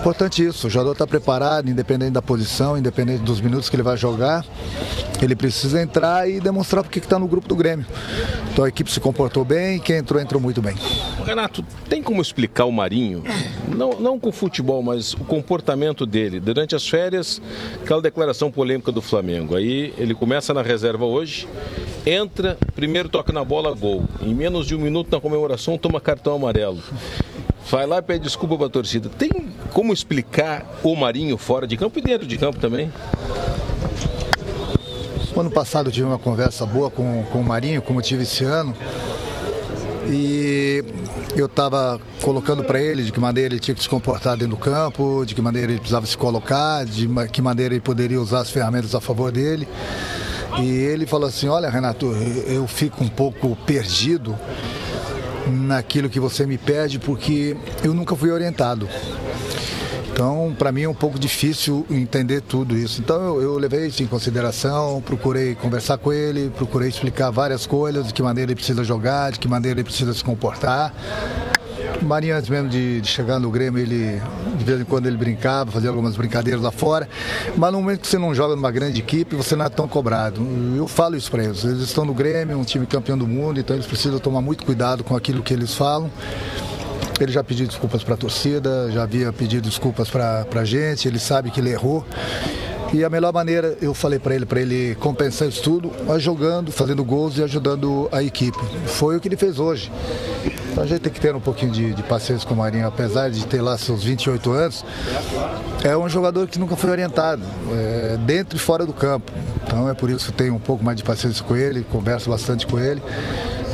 Importante 0.00 0.44
isso, 0.44 0.66
o 0.66 0.70
jogador 0.70 0.92
está 0.92 1.06
preparado, 1.06 1.70
independente 1.70 2.12
da 2.12 2.22
posição, 2.22 2.76
independente 2.76 3.22
dos 3.22 3.40
minutos 3.40 3.70
que 3.70 3.76
ele 3.76 3.82
vai 3.82 3.96
jogar. 3.96 4.44
Ele 5.20 5.34
precisa 5.34 5.80
entrar 5.80 6.28
e 6.28 6.40
demonstrar 6.40 6.82
porque 6.82 6.98
está 6.98 7.18
no 7.18 7.26
grupo 7.26 7.48
do 7.48 7.56
Grêmio. 7.56 7.86
Então 8.52 8.64
a 8.64 8.68
equipe 8.68 8.90
se 8.90 9.00
comportou 9.00 9.44
bem 9.44 9.78
quem 9.78 9.96
entrou, 9.96 10.20
entrou 10.20 10.40
muito 10.40 10.62
bem. 10.62 10.74
Renato, 11.24 11.64
tem 11.88 12.02
como 12.02 12.22
explicar 12.22 12.64
o 12.64 12.72
Marinho, 12.72 13.22
não, 13.68 14.00
não 14.00 14.18
com 14.18 14.28
o 14.28 14.32
futebol, 14.32 14.82
mas 14.82 15.12
o 15.14 15.24
comportamento 15.24 16.06
dele 16.06 16.38
durante 16.40 16.74
as 16.74 16.88
férias, 16.88 17.40
aquela 17.82 18.00
declaração 18.00 18.50
polêmica 18.50 18.92
do 18.92 19.02
Flamengo. 19.02 19.56
Aí 19.56 19.92
ele 19.98 20.14
começa 20.14 20.54
na 20.54 20.62
reserva 20.62 21.04
hoje, 21.04 21.48
entra, 22.06 22.56
primeiro 22.74 23.08
toca 23.08 23.32
na 23.32 23.44
bola, 23.44 23.74
gol. 23.74 24.04
Em 24.22 24.34
menos 24.34 24.66
de 24.66 24.74
um 24.74 24.78
minuto 24.78 25.10
na 25.10 25.20
comemoração, 25.20 25.76
toma 25.76 26.00
cartão 26.00 26.36
amarelo. 26.36 26.82
Vai 27.68 27.86
lá 27.86 27.98
e 27.98 28.02
pede 28.02 28.24
desculpa 28.24 28.56
para 28.56 28.66
a 28.66 28.70
torcida. 28.70 29.08
Tem 29.08 29.30
como 29.72 29.92
explicar 29.92 30.78
o 30.84 30.94
Marinho 30.94 31.36
fora 31.36 31.66
de 31.66 31.76
campo 31.76 31.98
e 31.98 32.02
dentro 32.02 32.26
de 32.26 32.38
campo 32.38 32.60
também? 32.60 32.90
Ano 35.38 35.50
passado 35.50 35.88
eu 35.88 35.92
tive 35.92 36.06
uma 36.06 36.18
conversa 36.18 36.64
boa 36.64 36.90
com, 36.90 37.22
com 37.30 37.40
o 37.40 37.44
Marinho, 37.44 37.82
como 37.82 38.00
tive 38.00 38.22
esse 38.22 38.42
ano. 38.42 38.74
E 40.08 40.82
eu 41.36 41.44
estava 41.44 42.00
colocando 42.22 42.64
para 42.64 42.80
ele 42.80 43.02
de 43.02 43.12
que 43.12 43.20
maneira 43.20 43.52
ele 43.52 43.60
tinha 43.60 43.74
que 43.74 43.82
se 43.82 43.88
comportar 43.88 44.34
dentro 44.34 44.56
do 44.56 44.56
campo, 44.56 45.24
de 45.26 45.34
que 45.34 45.42
maneira 45.42 45.72
ele 45.72 45.78
precisava 45.78 46.06
se 46.06 46.16
colocar, 46.16 46.86
de 46.86 47.06
que 47.30 47.42
maneira 47.42 47.74
ele 47.74 47.82
poderia 47.82 48.18
usar 48.18 48.40
as 48.40 48.50
ferramentas 48.50 48.94
a 48.94 49.00
favor 49.00 49.30
dele. 49.30 49.68
E 50.58 50.68
ele 50.68 51.04
falou 51.04 51.28
assim: 51.28 51.48
Olha, 51.48 51.68
Renato, 51.68 52.06
eu 52.46 52.66
fico 52.66 53.04
um 53.04 53.08
pouco 53.08 53.54
perdido 53.66 54.34
naquilo 55.46 56.08
que 56.08 56.18
você 56.18 56.46
me 56.46 56.56
pede 56.56 56.98
porque 56.98 57.56
eu 57.84 57.92
nunca 57.92 58.16
fui 58.16 58.30
orientado. 58.30 58.88
Então, 60.16 60.56
para 60.58 60.72
mim 60.72 60.84
é 60.84 60.88
um 60.88 60.94
pouco 60.94 61.18
difícil 61.18 61.84
entender 61.90 62.40
tudo 62.40 62.74
isso. 62.74 63.02
Então, 63.02 63.20
eu, 63.20 63.42
eu, 63.42 63.58
levei 63.58 63.86
isso 63.86 64.02
em 64.02 64.06
consideração, 64.06 65.02
procurei 65.02 65.54
conversar 65.54 65.98
com 65.98 66.10
ele, 66.10 66.50
procurei 66.56 66.88
explicar 66.88 67.28
várias 67.28 67.66
coisas, 67.66 68.06
de 68.06 68.14
que 68.14 68.22
maneira 68.22 68.50
ele 68.50 68.56
precisa 68.56 68.82
jogar, 68.82 69.32
de 69.32 69.38
que 69.38 69.46
maneira 69.46 69.78
ele 69.78 69.84
precisa 69.84 70.14
se 70.14 70.24
comportar. 70.24 70.90
Marinho, 72.00 72.34
antes 72.34 72.48
mesmo 72.48 72.70
de, 72.70 73.02
de, 73.02 73.06
chegar 73.06 73.38
no 73.38 73.50
Grêmio, 73.50 73.78
ele 73.78 74.22
de 74.56 74.64
vez 74.64 74.80
em 74.80 74.84
quando 74.84 75.04
ele 75.04 75.18
brincava, 75.18 75.70
fazia 75.70 75.90
algumas 75.90 76.16
brincadeiras 76.16 76.62
lá 76.62 76.70
fora. 76.70 77.06
Mas 77.54 77.70
no 77.70 77.82
momento 77.82 78.00
que 78.00 78.06
você 78.06 78.16
não 78.16 78.34
joga 78.34 78.56
numa 78.56 78.70
grande 78.70 79.00
equipe, 79.00 79.36
você 79.36 79.54
não 79.54 79.66
é 79.66 79.68
tão 79.68 79.86
cobrado. 79.86 80.40
Eu 80.74 80.88
falo 80.88 81.14
isso 81.14 81.30
para 81.30 81.44
eles. 81.44 81.62
Eles 81.62 81.82
estão 81.82 82.06
no 82.06 82.14
Grêmio, 82.14 82.58
um 82.58 82.64
time 82.64 82.86
campeão 82.86 83.18
do 83.18 83.26
mundo, 83.26 83.60
então 83.60 83.76
eles 83.76 83.86
precisam 83.86 84.18
tomar 84.18 84.40
muito 84.40 84.64
cuidado 84.64 85.04
com 85.04 85.14
aquilo 85.14 85.42
que 85.42 85.52
eles 85.52 85.74
falam 85.74 86.10
Ele 87.20 87.32
já 87.32 87.42
pediu 87.42 87.66
desculpas 87.66 88.02
para 88.02 88.14
a 88.14 88.16
torcida, 88.16 88.90
já 88.90 89.02
havia 89.02 89.32
pedido 89.32 89.68
desculpas 89.68 90.08
para 90.10 90.46
a 90.54 90.64
gente, 90.64 91.08
ele 91.08 91.18
sabe 91.18 91.50
que 91.50 91.60
ele 91.60 91.70
errou. 91.70 92.04
E 92.92 93.04
a 93.04 93.10
melhor 93.10 93.32
maneira, 93.32 93.76
eu 93.80 93.92
falei 93.92 94.18
para 94.18 94.34
ele, 94.34 94.46
para 94.46 94.60
ele 94.60 94.94
compensar 94.96 95.48
isso 95.48 95.62
tudo, 95.62 95.90
é 96.08 96.18
jogando, 96.18 96.70
fazendo 96.70 97.04
gols 97.04 97.36
e 97.36 97.42
ajudando 97.42 98.08
a 98.12 98.22
equipe. 98.22 98.58
Foi 98.86 99.16
o 99.16 99.20
que 99.20 99.28
ele 99.28 99.36
fez 99.36 99.58
hoje. 99.58 99.90
Então 100.70 100.84
a 100.84 100.86
gente 100.86 101.00
tem 101.00 101.12
que 101.12 101.20
ter 101.20 101.34
um 101.34 101.40
pouquinho 101.40 101.72
de, 101.72 101.94
de 101.94 102.02
paciência 102.02 102.46
com 102.46 102.54
o 102.54 102.56
Marinho, 102.58 102.86
apesar 102.86 103.30
de 103.30 103.44
ter 103.46 103.60
lá 103.60 103.76
seus 103.76 104.04
28 104.04 104.52
anos. 104.52 104.84
É 105.82 105.96
um 105.96 106.08
jogador 106.08 106.46
que 106.46 106.58
nunca 106.58 106.76
foi 106.76 106.90
orientado, 106.90 107.42
é, 107.72 108.18
dentro 108.20 108.56
e 108.56 108.58
fora 108.58 108.84
do 108.86 108.92
campo. 108.92 109.32
Então 109.64 109.88
é 109.88 109.94
por 109.94 110.10
isso 110.10 110.26
que 110.26 110.30
eu 110.32 110.36
tenho 110.36 110.54
um 110.54 110.60
pouco 110.60 110.84
mais 110.84 110.96
de 110.96 111.02
paciência 111.02 111.42
com 111.44 111.56
ele, 111.56 111.82
converso 111.90 112.30
bastante 112.30 112.66
com 112.66 112.78
ele. 112.78 113.02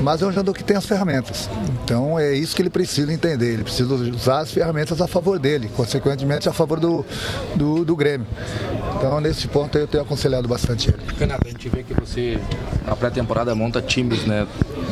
Mas 0.00 0.22
é 0.22 0.26
um 0.26 0.30
jogador 0.30 0.52
que 0.54 0.64
tem 0.64 0.76
as 0.76 0.87
ferramentas. 0.87 1.49
Então 1.84 2.18
é 2.18 2.34
isso 2.34 2.56
que 2.56 2.62
ele 2.62 2.70
precisa 2.70 3.12
entender. 3.12 3.52
Ele 3.52 3.64
precisa 3.64 3.94
usar 3.94 4.40
as 4.40 4.50
ferramentas 4.50 5.00
a 5.00 5.06
favor 5.06 5.38
dele, 5.38 5.70
consequentemente 5.76 6.49
a 6.49 6.52
favor 6.52 6.80
do, 6.80 7.04
do, 7.54 7.84
do 7.84 7.96
Grêmio. 7.96 8.26
Então, 8.96 9.20
nesse 9.20 9.49
ponto, 9.49 9.76
eu 9.76 9.87
tenho 9.87 10.02
aconselhado 10.04 10.46
bastante 10.46 10.88
ele. 10.88 10.99
Renato, 11.18 11.46
a 11.46 11.50
gente 11.50 11.68
vê 11.68 11.82
que 11.82 11.92
você, 11.92 12.38
na 12.87 12.94
pré-temporada, 12.94 13.52
monta 13.54 13.82
times, 13.82 14.25
né? 14.25 14.46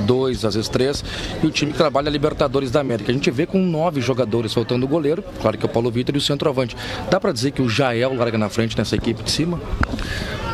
Dois, 0.04 0.45
às 0.45 0.54
vezes 0.54 0.69
três, 0.69 1.04
e 1.42 1.47
o 1.47 1.50
time 1.50 1.71
que 1.73 1.78
trabalha 1.78 2.11
Libertadores 2.11 2.71
da 2.71 2.80
América. 2.80 3.12
A 3.12 3.14
gente 3.14 3.30
vê 3.30 3.47
com 3.47 3.59
nove 3.59 4.00
jogadores 4.00 4.52
faltando 4.52 4.85
o 4.85 4.88
goleiro, 4.88 5.23
claro 5.40 5.57
que 5.57 5.64
é 5.64 5.69
o 5.69 5.73
Paulo 5.73 5.90
Vitor 5.90 6.14
e 6.14 6.19
o 6.19 6.21
centroavante. 6.21 6.76
Dá 7.09 7.21
para 7.21 7.33
dizer 7.33 7.52
que 7.52 7.62
o 7.62 7.69
Jael 7.69 8.14
larga 8.14 8.37
na 8.37 8.49
frente 8.49 8.76
nessa 8.76 8.97
equipe 8.97 9.23
de 9.23 9.30
cima? 9.30 9.61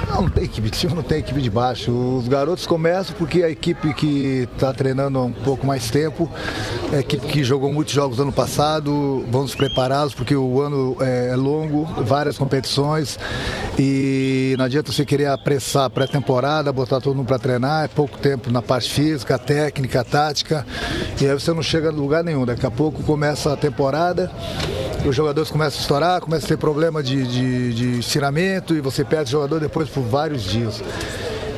Não, 0.08 0.22
não 0.22 0.30
tem 0.30 0.44
equipe 0.44 0.70
de 0.70 0.76
cima, 0.76 0.94
não 0.94 1.02
tem 1.02 1.18
equipe 1.18 1.40
de 1.40 1.50
baixo. 1.50 1.90
Os 1.90 2.28
garotos 2.28 2.66
começam 2.66 3.14
porque 3.18 3.42
a 3.42 3.50
equipe 3.50 3.92
que 3.94 4.48
está 4.52 4.72
treinando 4.72 5.18
há 5.18 5.22
um 5.24 5.32
pouco 5.32 5.66
mais 5.66 5.90
tempo, 5.90 6.30
a 6.92 6.98
equipe 6.98 7.26
que 7.26 7.42
jogou 7.42 7.72
muitos 7.72 7.92
jogos 7.92 8.20
ano 8.20 8.32
passado, 8.32 9.24
vamos 9.30 9.54
prepará-los 9.54 10.14
porque 10.14 10.34
o 10.34 10.60
ano 10.60 10.96
é 11.00 11.34
longo, 11.34 11.84
várias 12.04 12.38
competições 12.38 13.18
e 13.78 14.54
não 14.56 14.64
adianta 14.64 14.92
você 14.92 15.04
querer 15.04 15.26
apressar 15.26 15.84
a 15.84 15.90
pré-temporada, 15.90 16.72
botar 16.72 17.00
todo 17.00 17.14
mundo 17.16 17.26
para 17.26 17.38
treinar, 17.38 17.84
é 17.84 17.88
pouco 17.88 18.16
tempo 18.18 18.50
na 18.50 18.62
parte 18.62 18.90
física, 18.90 19.38
técnica, 19.38 20.04
tática, 20.04 20.66
e 21.20 21.26
aí 21.26 21.34
você 21.34 21.52
não 21.52 21.62
chega 21.62 21.88
a 21.88 21.92
lugar 21.92 22.24
nenhum. 22.24 22.46
Daqui 22.46 22.64
a 22.64 22.70
pouco 22.70 23.02
começa 23.02 23.52
a 23.52 23.56
temporada 23.56 24.30
os 25.08 25.14
jogadores 25.14 25.50
começam 25.50 25.78
a 25.78 25.82
estourar, 25.82 26.20
começa 26.20 26.46
a 26.46 26.48
ter 26.48 26.56
problema 26.56 27.02
de, 27.02 27.26
de, 27.26 27.74
de 27.74 27.98
estiramento 28.00 28.74
e 28.74 28.80
você 28.80 29.04
perde 29.04 29.28
o 29.28 29.32
jogador 29.32 29.60
depois 29.60 29.88
por 29.88 30.02
vários 30.02 30.42
dias. 30.42 30.82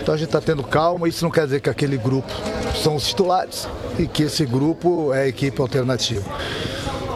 Então 0.01 0.15
a 0.15 0.19
gente 0.19 0.29
está 0.29 0.41
tendo 0.41 0.63
calma, 0.63 1.09
isso 1.09 1.25
não 1.25 1.31
quer 1.31 1.45
dizer 1.45 1.61
que 1.61 1.71
aquele 1.71 1.97
grupo 1.97 2.31
são 2.83 2.97
os 2.97 3.07
titulares 3.07 3.69
e 3.99 4.07
que 4.07 4.25
esse 4.25 4.45
grupo 4.45 5.13
é 5.15 5.23
a 5.23 5.29
equipe 5.29 5.61
alternativa. 5.61 6.25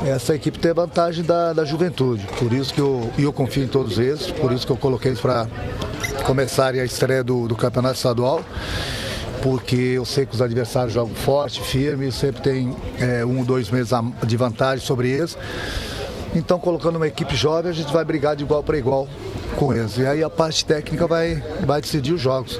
Essa 0.07 0.35
equipe 0.35 0.59
tem 0.59 0.71
a 0.71 0.75
vantagem 0.75 1.25
da, 1.25 1.53
da 1.53 1.65
juventude, 1.65 2.27
por 2.39 2.53
isso 2.53 2.75
que 2.75 2.81
eu, 2.81 3.11
eu 3.19 3.33
confio 3.33 3.65
em 3.65 3.69
todos 3.69 3.99
eles, 3.99 4.31
por 4.31 4.53
isso 4.53 4.67
que 4.67 4.73
eu 4.73 4.77
coloquei 4.77 5.15
para 5.15 5.47
começarem 6.25 6.81
a 6.81 6.85
estreia 6.85 7.23
do, 7.23 7.47
do 7.47 7.55
campeonato 7.55 7.97
estadual 7.97 8.43
porque 9.43 9.75
eu 9.75 10.05
sei 10.05 10.25
que 10.25 10.35
os 10.35 10.41
adversários 10.41 10.95
jogam 10.95 11.15
forte, 11.17 11.61
firme, 11.61 12.12
sempre 12.12 12.41
tem 12.43 12.77
é, 13.01 13.25
um 13.25 13.41
ou 13.41 13.45
dois 13.45 13.69
meses 13.71 13.91
de 14.25 14.37
vantagem 14.37 14.87
sobre 14.87 15.11
eles. 15.11 15.37
Então, 16.35 16.59
colocando 16.59 16.97
uma 16.97 17.07
equipe 17.07 17.35
jovem, 17.37 17.71
a 17.71 17.75
gente 17.75 17.93
vai 17.93 18.05
brigar 18.05 18.35
de 18.35 18.45
igual 18.45 18.62
para 18.62 18.79
igual 18.79 19.07
com 19.57 19.73
eles. 19.73 19.99
E 19.99 20.07
aí 20.07 20.23
a 20.23 20.31
parte 20.31 20.65
técnica 20.65 21.07
vai, 21.07 21.43
vai 21.65 21.81
decidir 21.81 22.12
os 22.12 22.21
jogos. 22.21 22.59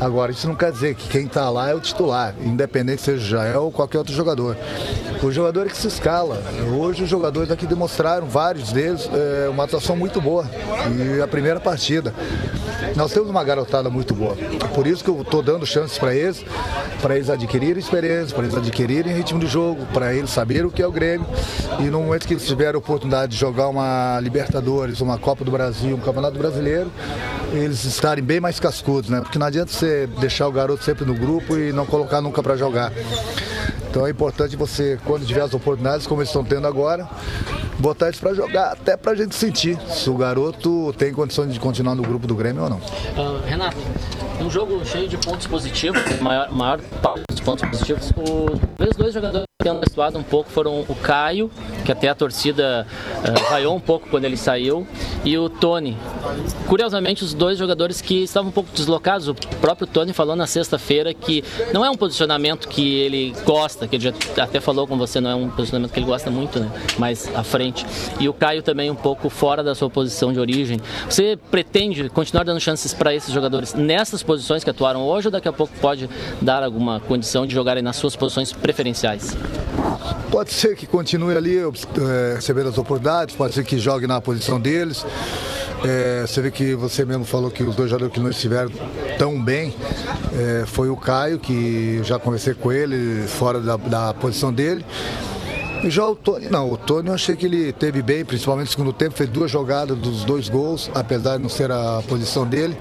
Agora, 0.00 0.32
isso 0.32 0.48
não 0.48 0.56
quer 0.56 0.72
dizer 0.72 0.94
que 0.96 1.08
quem 1.08 1.26
está 1.26 1.48
lá 1.48 1.70
é 1.70 1.74
o 1.74 1.80
titular, 1.80 2.34
independente 2.40 3.02
seja 3.02 3.22
o 3.22 3.28
Jael 3.28 3.62
ou 3.64 3.72
qualquer 3.72 3.98
outro 3.98 4.12
jogador. 4.12 4.56
O 5.22 5.30
jogador 5.30 5.66
é 5.66 5.68
que 5.70 5.76
se 5.76 5.86
escala. 5.86 6.42
Hoje 6.76 7.04
os 7.04 7.08
jogadores 7.08 7.50
aqui 7.50 7.66
demonstraram, 7.66 8.26
vários 8.26 8.72
deles, 8.72 9.08
é, 9.12 9.48
uma 9.48 9.64
atuação 9.64 9.96
muito 9.96 10.20
boa. 10.20 10.44
E 11.16 11.22
a 11.22 11.28
primeira 11.28 11.60
partida. 11.60 12.12
Nós 12.96 13.12
temos 13.12 13.28
uma 13.28 13.42
garotada 13.42 13.90
muito 13.90 14.14
boa. 14.14 14.36
Por 14.74 14.86
isso 14.86 15.02
que 15.02 15.10
eu 15.10 15.20
estou 15.20 15.42
dando 15.42 15.66
chances 15.66 15.98
para 15.98 16.14
eles, 16.14 16.44
para 17.02 17.16
eles 17.16 17.28
adquirirem 17.28 17.78
experiência, 17.78 18.34
para 18.34 18.44
eles 18.44 18.56
adquirirem 18.56 19.14
ritmo 19.14 19.40
de 19.40 19.46
jogo, 19.46 19.84
para 19.92 20.14
eles 20.14 20.30
saberem 20.30 20.64
o 20.64 20.70
que 20.70 20.80
é 20.80 20.86
o 20.86 20.92
Grêmio. 20.92 21.26
E 21.80 21.84
no 21.84 22.00
momento 22.00 22.26
que 22.26 22.34
eles 22.34 22.46
tiverem 22.46 22.74
a 22.74 22.78
oportunidade 22.78 23.32
de 23.32 23.38
jogar 23.38 23.68
uma 23.68 24.20
Libertadores, 24.20 25.00
uma 25.00 25.18
Copa 25.18 25.44
do 25.44 25.50
Brasil, 25.50 25.96
um 25.96 26.00
Campeonato 26.00 26.38
Brasileiro, 26.38 26.90
eles 27.52 27.84
estarem 27.84 28.22
bem 28.22 28.40
mais 28.40 28.60
cascudos, 28.60 29.10
né? 29.10 29.20
Porque 29.20 29.38
não 29.38 29.46
adianta 29.46 29.72
você 29.72 30.06
deixar 30.18 30.46
o 30.46 30.52
garoto 30.52 30.84
sempre 30.84 31.04
no 31.04 31.14
grupo 31.14 31.56
e 31.56 31.72
não 31.72 31.86
colocar 31.86 32.20
nunca 32.20 32.42
para 32.42 32.56
jogar. 32.56 32.92
Então 33.90 34.06
é 34.06 34.10
importante 34.10 34.56
você, 34.56 34.98
quando 35.04 35.24
tiver 35.24 35.42
as 35.42 35.54
oportunidades, 35.54 36.06
como 36.06 36.20
eles 36.20 36.28
estão 36.28 36.44
tendo 36.44 36.66
agora, 36.66 37.08
botar 37.78 38.06
eles 38.06 38.20
para 38.20 38.34
jogar, 38.34 38.72
até 38.72 38.96
para 38.96 39.12
a 39.12 39.14
gente 39.14 39.34
sentir 39.34 39.78
se 39.88 40.08
o 40.08 40.16
garoto 40.16 40.92
tem 40.96 41.12
condições 41.12 41.52
de 41.52 41.60
continuar 41.60 41.94
no 41.94 42.02
grupo 42.02 42.26
do 42.26 42.34
Grêmio 42.34 42.62
ou 42.62 42.70
não. 42.70 42.76
Uh, 42.76 43.40
Renato, 43.44 43.76
um 44.40 44.50
jogo 44.50 44.84
cheio 44.84 45.08
de 45.08 45.16
pontos 45.16 45.46
positivos, 45.46 46.00
maior, 46.20 46.50
maior 46.50 46.80
dos 47.28 47.40
pontos 47.40 47.68
positivos. 47.68 48.12
os 48.16 48.96
dois 48.96 49.14
jogadores 49.14 49.46
que 49.60 49.64
tendo 49.64 49.78
atuado 49.78 50.18
um 50.18 50.22
pouco 50.22 50.50
foram 50.50 50.80
o 50.88 50.94
Caio, 50.96 51.50
que 51.84 51.92
até 51.92 52.08
a 52.08 52.14
torcida 52.14 52.86
uh, 53.18 53.50
vaiou 53.50 53.74
um 53.74 53.80
pouco 53.80 54.08
quando 54.08 54.24
ele 54.24 54.36
saiu, 54.36 54.86
e 55.24 55.36
o 55.36 55.48
Tony. 55.48 55.96
Curiosamente, 56.66 57.24
os 57.24 57.34
dois 57.34 57.58
jogadores 57.58 58.00
que 58.00 58.24
estavam 58.24 58.48
um 58.50 58.52
pouco 58.52 58.70
deslocados, 58.74 59.28
o 59.28 59.34
próprio 59.34 59.86
Tony 59.86 60.12
falou 60.12 60.36
na 60.36 60.46
sexta-feira 60.46 61.12
que 61.12 61.44
não 61.72 61.84
é 61.84 61.90
um 61.90 61.96
posicionamento 61.96 62.68
que 62.68 62.96
ele 63.00 63.34
gosta, 63.44 63.86
que 63.86 63.96
ele 63.96 64.04
já 64.04 64.42
até 64.42 64.60
falou 64.60 64.86
com 64.86 64.96
você, 64.96 65.20
não 65.20 65.30
é 65.30 65.34
um 65.34 65.48
posicionamento 65.48 65.92
que 65.92 65.98
ele 65.98 66.06
gosta 66.06 66.30
muito, 66.30 66.58
né? 66.60 66.70
mais 66.98 67.30
à 67.34 67.42
frente. 67.42 67.86
E 68.18 68.28
o 68.28 68.32
Caio 68.32 68.62
também 68.62 68.90
um 68.90 68.94
pouco 68.94 69.28
fora 69.28 69.62
da 69.62 69.74
sua 69.74 69.90
posição 69.90 70.32
de 70.32 70.40
origem. 70.40 70.80
Você 71.08 71.38
pretende 71.50 72.08
continuar 72.08 72.44
dando 72.44 72.60
chances 72.60 72.94
para 72.94 73.14
esses 73.14 73.32
jogadores 73.32 73.74
nessas 73.74 74.22
posições 74.22 74.64
que 74.64 74.70
atuaram 74.70 75.02
hoje 75.02 75.28
ou 75.28 75.32
daqui 75.32 75.48
a 75.48 75.52
pouco 75.52 75.72
pode 75.80 76.08
dar 76.40 76.62
alguma 76.62 77.00
condição 77.00 77.46
de 77.46 77.54
jogarem 77.54 77.82
nas 77.82 77.96
suas 77.96 78.16
posições 78.16 78.52
preferenciais? 78.52 79.36
Pode 80.34 80.52
ser 80.52 80.74
que 80.74 80.84
continue 80.84 81.36
ali 81.36 81.58
é, 81.58 82.34
recebendo 82.34 82.68
as 82.68 82.76
oportunidades, 82.76 83.36
pode 83.36 83.54
ser 83.54 83.62
que 83.62 83.78
jogue 83.78 84.04
na 84.08 84.20
posição 84.20 84.60
deles. 84.60 85.06
É, 85.84 86.22
você 86.26 86.42
vê 86.42 86.50
que 86.50 86.74
você 86.74 87.04
mesmo 87.04 87.24
falou 87.24 87.52
que 87.52 87.62
os 87.62 87.76
dois 87.76 87.88
jogadores 87.88 88.12
que 88.12 88.18
não 88.18 88.30
estiveram 88.30 88.68
tão 89.16 89.40
bem 89.40 89.72
é, 90.36 90.64
foi 90.66 90.88
o 90.88 90.96
Caio, 90.96 91.38
que 91.38 92.00
já 92.02 92.18
conversei 92.18 92.52
com 92.52 92.72
ele 92.72 93.28
fora 93.28 93.60
da, 93.60 93.76
da 93.76 94.12
posição 94.12 94.52
dele. 94.52 94.84
E 95.84 95.88
já 95.88 96.04
o 96.04 96.16
Tony, 96.16 96.48
não, 96.50 96.68
o 96.68 96.76
Tony 96.76 97.10
eu 97.10 97.14
achei 97.14 97.36
que 97.36 97.46
ele 97.46 97.72
teve 97.72 98.02
bem, 98.02 98.24
principalmente 98.24 98.66
no 98.66 98.72
segundo 98.72 98.92
tempo, 98.92 99.14
fez 99.14 99.30
duas 99.30 99.48
jogadas 99.48 99.96
dos 99.96 100.24
dois 100.24 100.48
gols, 100.48 100.90
apesar 100.96 101.36
de 101.36 101.44
não 101.44 101.48
ser 101.48 101.70
a 101.70 102.02
posição 102.08 102.44
dele. 102.44 102.76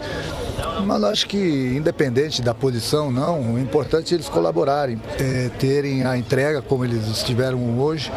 Mas 0.85 1.03
acho 1.03 1.27
que, 1.27 1.37
independente 1.37 2.41
da 2.41 2.53
posição, 2.53 3.11
não, 3.11 3.53
o 3.53 3.59
importante 3.59 4.13
é 4.13 4.17
eles 4.17 4.29
colaborarem, 4.29 4.99
é, 5.19 5.49
terem 5.59 6.03
a 6.05 6.17
entrega 6.17 6.61
como 6.61 6.83
eles 6.83 7.07
estiveram 7.07 7.79
hoje. 7.79 8.11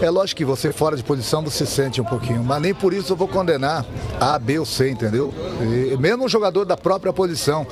É 0.00 0.10
lógico 0.10 0.38
que 0.38 0.44
você 0.44 0.72
fora 0.72 0.96
de 0.96 1.02
posição 1.02 1.42
você 1.42 1.64
sente 1.64 2.00
um 2.00 2.04
pouquinho, 2.04 2.42
mas 2.42 2.60
nem 2.60 2.74
por 2.74 2.92
isso 2.92 3.12
eu 3.12 3.16
vou 3.16 3.28
condenar 3.28 3.86
A, 4.20 4.38
B 4.38 4.58
ou 4.58 4.66
C, 4.66 4.90
entendeu? 4.90 5.32
E, 5.60 5.96
mesmo 5.96 6.24
um 6.24 6.28
jogador 6.28 6.64
da 6.64 6.76
própria 6.76 7.12
posição. 7.12 7.66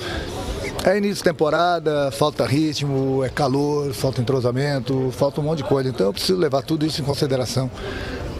É 0.85 0.97
início 0.97 1.17
de 1.17 1.25
temporada, 1.25 2.11
falta 2.11 2.45
ritmo, 2.45 3.23
é 3.23 3.29
calor, 3.29 3.93
falta 3.93 4.21
entrosamento, 4.21 5.13
falta 5.13 5.41
um 5.41 5.45
monte 5.45 5.59
de 5.59 5.65
coisa. 5.65 5.89
Então 5.89 6.07
eu 6.07 6.13
preciso 6.13 6.37
levar 6.37 6.63
tudo 6.63 6.85
isso 6.85 7.01
em 7.01 7.05
consideração. 7.05 7.71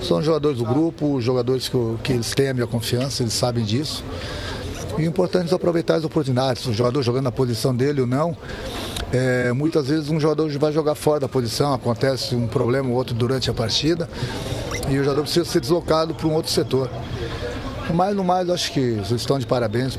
São 0.03 0.21
jogadores 0.21 0.59
do 0.59 0.65
grupo, 0.65 1.21
jogadores 1.21 1.69
que, 1.69 1.77
que 2.03 2.13
eles 2.13 2.35
têm 2.35 2.49
a 2.49 2.55
minha 2.55 2.67
confiança, 2.67 3.23
eles 3.23 3.33
sabem 3.33 3.65
disso. 3.65 4.03
E 4.99 5.05
importante 5.05 5.53
é 5.53 5.57
aproveitar 5.57 5.97
as 5.97 6.05
oportunidades. 6.05 6.67
O 6.67 6.73
jogador 6.73 7.03
jogando 7.03 7.25
na 7.25 7.33
posição 7.33 7.75
dele 7.75 8.01
ou 8.01 8.07
não. 8.07 8.37
É, 9.13 9.53
muitas 9.53 9.89
vezes 9.89 10.09
um 10.09 10.19
jogador 10.19 10.51
vai 10.59 10.73
jogar 10.73 10.95
fora 10.95 11.21
da 11.21 11.29
posição, 11.29 11.75
acontece 11.75 12.35
um 12.35 12.47
problema 12.47 12.89
ou 12.89 12.95
outro 12.95 13.15
durante 13.15 13.51
a 13.51 13.53
partida 13.53 14.09
e 14.89 14.99
o 14.99 15.05
jogador 15.05 15.23
precisa 15.23 15.45
ser 15.45 15.61
deslocado 15.61 16.15
para 16.15 16.27
um 16.27 16.33
outro 16.33 16.51
setor. 16.51 16.91
Mas 17.93 18.17
no 18.17 18.25
mais, 18.25 18.49
acho 18.49 18.73
que 18.73 18.93
vocês 18.93 19.21
estão 19.21 19.39
de 19.39 19.47
parabéns 19.47 19.99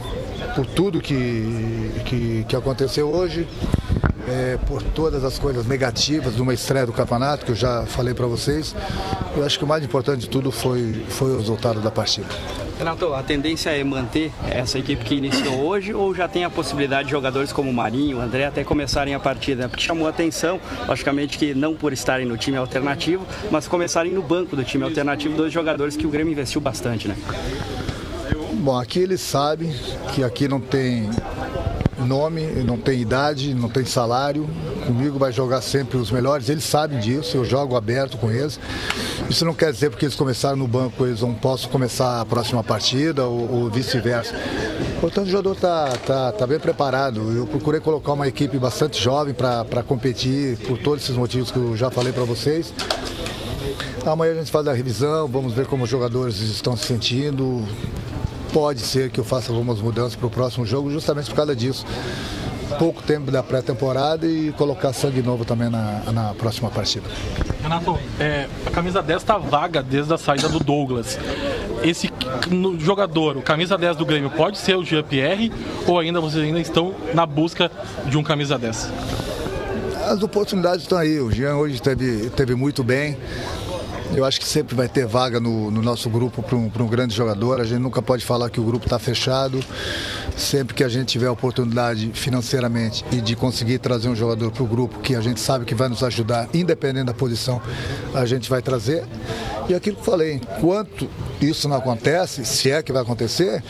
por 0.56 0.66
tudo 0.66 1.00
que, 1.00 1.92
que, 2.06 2.46
que 2.48 2.56
aconteceu 2.56 3.14
hoje, 3.14 3.48
é, 4.28 4.58
por 4.68 4.82
todas 4.82 5.24
as 5.24 5.38
coisas 5.38 5.66
negativas 5.66 6.36
de 6.36 6.42
uma 6.42 6.54
estreia 6.54 6.86
do 6.86 6.94
campeonato, 6.94 7.46
que 7.46 7.52
eu 7.52 7.56
já 7.56 7.86
falei 7.86 8.14
para 8.14 8.28
vocês. 8.28 8.76
Eu 9.36 9.46
acho 9.46 9.58
que 9.58 9.64
o 9.64 9.68
mais 9.68 9.84
importante 9.84 10.22
de 10.22 10.30
tudo 10.30 10.52
foi, 10.52 11.04
foi 11.10 11.32
o 11.32 11.38
resultado 11.38 11.82
da 11.82 11.92
partida. 11.92 12.28
Renato, 12.78 13.14
a 13.14 13.22
tendência 13.22 13.70
é 13.70 13.84
manter 13.84 14.32
essa 14.50 14.80
equipe 14.80 15.06
que 15.06 15.16
iniciou 15.16 15.62
hoje 15.62 15.94
ou 15.94 16.14
já 16.14 16.28
tem 16.28 16.44
a 16.44 16.50
possibilidade 16.50 17.06
de 17.06 17.12
jogadores 17.12 17.52
como 17.52 17.70
o 17.70 17.74
Marinho, 17.74 18.18
o 18.18 18.22
André 18.22 18.46
até 18.46 18.64
começarem 18.64 19.14
a 19.14 19.20
partida? 19.20 19.70
Porque 19.70 19.84
chamou 19.84 20.08
a 20.08 20.10
atenção, 20.10 20.60
logicamente 20.88 21.38
que 21.38 21.54
não 21.54 21.76
por 21.76 21.94
estarem 21.94 22.26
no 22.26 22.36
time 22.36 22.58
alternativo, 22.58 23.26
mas 23.52 23.68
começarem 23.68 24.12
no 24.12 24.22
banco 24.22 24.56
do 24.56 24.64
time 24.64 24.84
alternativo, 24.84 25.36
dois 25.36 25.54
jogadores 25.54 25.96
que 25.96 26.06
o 26.06 26.10
Grêmio 26.10 26.32
investiu 26.32 26.60
bastante, 26.60 27.08
né? 27.08 27.16
Bom, 28.54 28.80
aqui 28.80 29.00
eles 29.00 29.22
sabem 29.22 29.74
que 30.14 30.24
aqui 30.24 30.48
não 30.48 30.60
tem 30.60 31.10
nome, 32.04 32.42
não 32.66 32.78
tem 32.78 33.00
idade, 33.02 33.54
não 33.54 33.70
tem 33.70 33.86
salário. 33.86 34.48
Comigo 34.86 35.18
vai 35.18 35.32
jogar 35.32 35.62
sempre 35.62 35.98
os 35.98 36.12
melhores, 36.12 36.50
eles 36.50 36.64
sabem 36.64 37.00
disso, 37.00 37.38
eu 37.38 37.46
jogo 37.46 37.76
aberto 37.76 38.18
com 38.18 38.32
eles. 38.32 38.60
Isso 39.30 39.46
não 39.46 39.54
quer 39.54 39.72
dizer 39.72 39.90
porque 39.90 40.06
eles 40.06 40.16
começaram 40.16 40.56
no 40.58 40.68
banco, 40.68 41.06
eles 41.06 41.22
não 41.22 41.34
possam 41.34 41.70
começar 41.70 42.22
a 42.22 42.26
próxima 42.26 42.64
partida 42.64 43.26
ou, 43.26 43.52
ou 43.52 43.70
vice-versa. 43.70 44.36
Portanto, 45.00 45.28
o 45.28 45.30
jogador 45.30 45.54
está 45.54 45.88
tá, 46.06 46.32
tá 46.32 46.48
bem 46.48 46.60
preparado. 46.60 47.32
Eu 47.36 47.46
procurei 47.48 47.80
colocar 47.80 48.14
uma 48.14 48.28
equipe 48.28 48.58
bastante 48.58 49.02
jovem 49.02 49.34
para 49.34 49.84
competir 49.84 50.58
por 50.60 50.78
todos 50.78 51.04
esses 51.04 51.16
motivos 51.16 51.52
que 51.52 51.58
eu 51.58 51.76
já 51.76 51.90
falei 51.90 52.14
para 52.14 52.24
vocês. 52.24 52.74
Amanhã 54.06 54.34
a 54.34 54.36
gente 54.36 54.52
faz 54.52 54.68
a 54.68 54.74
revisão, 54.74 55.28
vamos 55.28 55.54
ver 55.54 55.66
como 55.66 55.86
os 55.86 55.90
jogadores 55.90 56.40
estão 56.40 56.76
se 56.76 56.86
sentindo. 56.86 57.66
Pode 58.54 58.82
ser 58.82 59.10
que 59.10 59.20
eu 59.20 59.24
faça 59.24 59.52
algumas 59.52 59.80
mudanças 59.80 60.16
para 60.16 60.28
o 60.28 60.30
próximo 60.30 60.64
jogo, 60.64 60.92
justamente 60.92 61.30
por 61.30 61.36
causa 61.36 61.56
disso. 61.56 61.86
Pouco 62.78 63.02
tempo 63.02 63.32
da 63.32 63.42
pré-temporada 63.42 64.28
e 64.28 64.52
colocar 64.54 64.94
sangue 64.94 65.22
novo 65.22 65.44
também 65.44 65.70
na, 65.70 66.04
na 66.12 66.34
próxima 66.36 66.70
partida. 66.70 67.08
Renato, 67.62 67.98
é, 68.20 68.48
a 68.66 68.70
camisa 68.70 69.02
10 69.02 69.22
está 69.22 69.38
vaga 69.38 69.82
desde 69.82 70.14
a 70.14 70.18
saída 70.18 70.48
do 70.48 70.60
Douglas. 70.60 71.18
Esse 71.84 72.12
no, 72.50 72.80
jogador, 72.80 73.38
o 73.38 73.42
camisa 73.42 73.78
10 73.78 73.98
do 73.98 74.06
Grêmio, 74.06 74.30
pode 74.30 74.58
ser 74.58 74.76
o 74.76 74.84
Jean-Pierre 74.84 75.52
ou 75.88 76.00
ainda 76.00 76.22
vocês 76.22 76.44
ainda 76.44 76.60
estão 76.60 76.94
na 77.14 77.26
busca 77.26 77.72
de 78.06 78.18
um 78.18 78.24
camisa 78.24 78.58
10? 78.58 78.92
As 80.06 80.22
oportunidades 80.22 80.84
estão 80.84 80.98
aí. 80.98 81.20
O 81.20 81.32
Jean 81.32 81.56
hoje 81.56 81.82
teve, 81.82 82.30
teve 82.32 82.56
muito 82.56 82.84
bem. 82.84 83.18
Eu 84.16 84.26
acho 84.26 84.40
que 84.40 84.48
sempre 84.48 84.76
vai 84.76 84.88
ter 84.88 85.08
vaga 85.08 85.40
no, 85.40 85.72
no 85.72 85.82
nosso 85.82 86.08
grupo 86.08 86.44
para 86.44 86.56
um, 86.56 86.72
um, 86.80 86.88
grande 86.88 87.16
jogador. 87.16 87.60
A 87.60 87.64
gente 87.64 87.80
nunca 87.80 88.00
pode 88.00 88.24
falar 88.24 88.50
que 88.52 88.60
o 88.60 88.64
grupo 88.64 88.86
está 88.86 89.00
fechado. 89.00 89.60
Sempre 90.38 90.76
que 90.76 90.84
a 90.84 90.90
gente 90.90 91.08
tiver 91.08 91.28
a 91.28 91.32
oportunidade 91.32 92.12
financeiramente 92.14 93.04
e 93.12 93.20
de 93.20 93.36
conseguir 93.36 93.80
trazer 93.80 94.10
um 94.10 94.16
jogador 94.16 94.52
para 94.52 94.64
o 94.64 94.68
grupo 94.68 95.00
que 95.00 95.16
a 95.16 95.22
gente 95.22 95.40
sabe 95.40 95.66
que 95.66 95.74
vai 95.74 95.90
nos 95.90 96.04
ajudar, 96.04 96.48
independente 96.54 97.06
da 97.06 97.14
posição, 97.14 97.62
a 98.14 98.26
gente 98.26 98.50
vai 98.50 98.62
trazer. 98.62 99.04
E 99.68 99.74
aquilo 99.74 99.96
que 99.96 100.06
falei, 100.06 100.34
enquanto 100.34 101.10
isso 101.42 101.68
não 101.70 101.78
acontece, 101.78 102.46
se 102.46 102.70
é 102.70 102.82
que 102.82 102.92
vai 102.92 103.02
acontecer, 103.02 103.64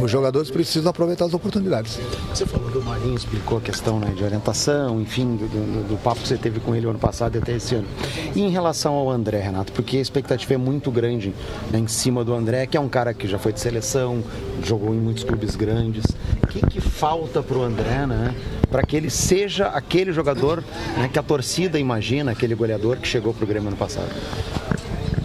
os 0.00 0.10
jogadores 0.10 0.50
precisam 0.50 0.90
aproveitar 0.90 1.24
as 1.24 1.34
oportunidades. 1.34 1.98
Você 2.28 2.44
falou 2.46 2.70
do 2.70 2.82
Marinho, 2.82 3.14
explicou 3.14 3.58
a 3.58 3.60
questão 3.60 3.98
né, 3.98 4.12
de 4.14 4.22
orientação, 4.22 5.00
enfim, 5.00 5.36
do, 5.36 5.48
do, 5.48 5.88
do, 5.88 5.96
papo 5.98 6.20
que 6.20 6.28
você 6.28 6.36
teve 6.36 6.60
com 6.60 6.74
ele 6.74 6.86
ano 6.86 6.98
passado 6.98 7.36
e 7.36 7.38
até 7.38 7.52
esse 7.52 7.74
ano. 7.74 7.86
E 8.34 8.42
em 8.42 8.50
relação 8.50 8.94
ao 8.94 9.10
André, 9.10 9.40
Renato, 9.40 9.72
porque 9.72 9.96
a 9.96 10.00
expectativa 10.00 10.54
é 10.54 10.56
muito 10.56 10.90
grande 10.90 11.34
né, 11.70 11.78
em 11.78 11.88
cima 11.88 12.24
do 12.24 12.34
André, 12.34 12.66
que 12.66 12.76
é 12.76 12.80
um 12.80 12.88
cara 12.88 13.14
que 13.14 13.26
já 13.26 13.38
foi 13.38 13.52
de 13.52 13.60
seleção, 13.60 14.22
jogou 14.64 14.94
em 14.94 14.98
muitos 14.98 15.24
clubes 15.24 15.56
grandes. 15.56 16.04
O 16.42 16.46
que, 16.48 16.60
que 16.66 16.80
falta 16.80 17.42
para 17.42 17.56
o 17.56 17.62
André, 17.62 18.06
né? 18.06 18.34
Para 18.70 18.82
que 18.82 18.96
ele 18.96 19.10
seja 19.10 19.68
aquele 19.68 20.12
jogador 20.12 20.62
né, 20.96 21.08
que 21.10 21.18
a 21.18 21.22
torcida 21.22 21.78
imagina, 21.78 22.32
aquele 22.32 22.54
goleador 22.54 22.96
que 22.96 23.08
chegou 23.08 23.32
para 23.32 23.44
o 23.44 23.46
Grêmio 23.46 23.68
ano 23.68 23.76
passado? 23.76 24.08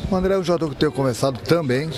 O 0.10 0.16
André 0.16 0.36
é 0.36 0.38
um 0.38 0.44
jogador 0.44 0.68
que 0.68 0.76
eu 0.76 0.80
tenho 0.80 0.92
conversado 0.94 1.38
também, 1.40 1.90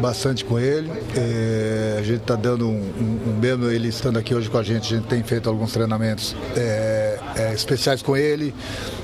bastante 0.00 0.42
com 0.42 0.58
ele. 0.58 0.90
É, 1.14 1.96
a 1.98 2.02
gente 2.02 2.22
está 2.22 2.34
dando 2.34 2.66
um, 2.66 2.80
um, 2.80 3.30
um, 3.30 3.38
mesmo 3.38 3.66
ele 3.66 3.88
estando 3.88 4.18
aqui 4.18 4.34
hoje 4.34 4.48
com 4.48 4.56
a 4.56 4.62
gente, 4.62 4.94
a 4.94 4.96
gente 4.96 5.06
tem 5.06 5.22
feito 5.22 5.50
alguns 5.50 5.70
treinamentos 5.70 6.34
é, 6.56 7.18
é, 7.36 7.52
especiais 7.52 8.00
com 8.00 8.16
ele. 8.16 8.54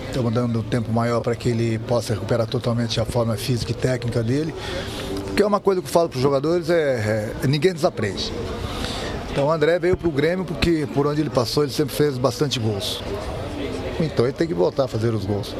Estamos 0.07 0.33
dando 0.33 0.61
um 0.61 0.63
tempo 0.63 0.91
maior 0.91 1.21
para 1.21 1.37
que 1.37 1.51
ele 1.51 1.79
possa 1.81 2.15
recuperar 2.15 2.47
totalmente 2.47 2.99
a 2.99 3.05
forma 3.05 3.37
física 3.37 3.73
e 3.73 3.75
técnica 3.75 4.23
dele. 4.23 4.55
Porque 5.27 5.43
é 5.43 5.47
uma 5.47 5.61
coisa 5.61 5.83
que 5.83 5.87
eu 5.87 5.93
falo 5.93 6.09
para 6.09 6.17
os 6.17 6.23
jogadores, 6.23 6.71
é, 6.71 7.35
é, 7.43 7.47
ninguém 7.47 7.75
desaprende. 7.75 8.33
Então 9.31 9.49
o 9.49 9.53
André 9.53 9.79
veio 9.79 9.95
para 9.95 10.09
o 10.09 10.11
Grêmio 10.11 10.47
porque 10.47 10.89
por 10.95 11.07
onde 11.07 11.21
ele 11.21 11.29
passou 11.29 11.65
ele 11.65 11.73
sempre 11.73 11.95
fez 11.95 12.17
bastante 12.17 12.59
gols. 12.59 13.03
Então 14.01 14.25
ele 14.25 14.33
tem 14.33 14.47
que 14.47 14.55
voltar 14.55 14.85
a 14.85 14.89
fazer 14.89 15.13
os 15.13 15.27
gols. 15.27 15.55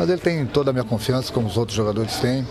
Mas 0.00 0.08
ele 0.08 0.18
tem 0.18 0.46
toda 0.46 0.70
a 0.70 0.72
minha 0.72 0.84
confiança, 0.84 1.30
como 1.30 1.46
os 1.46 1.58
outros 1.58 1.76
jogadores 1.76 2.16
têm. 2.20 2.46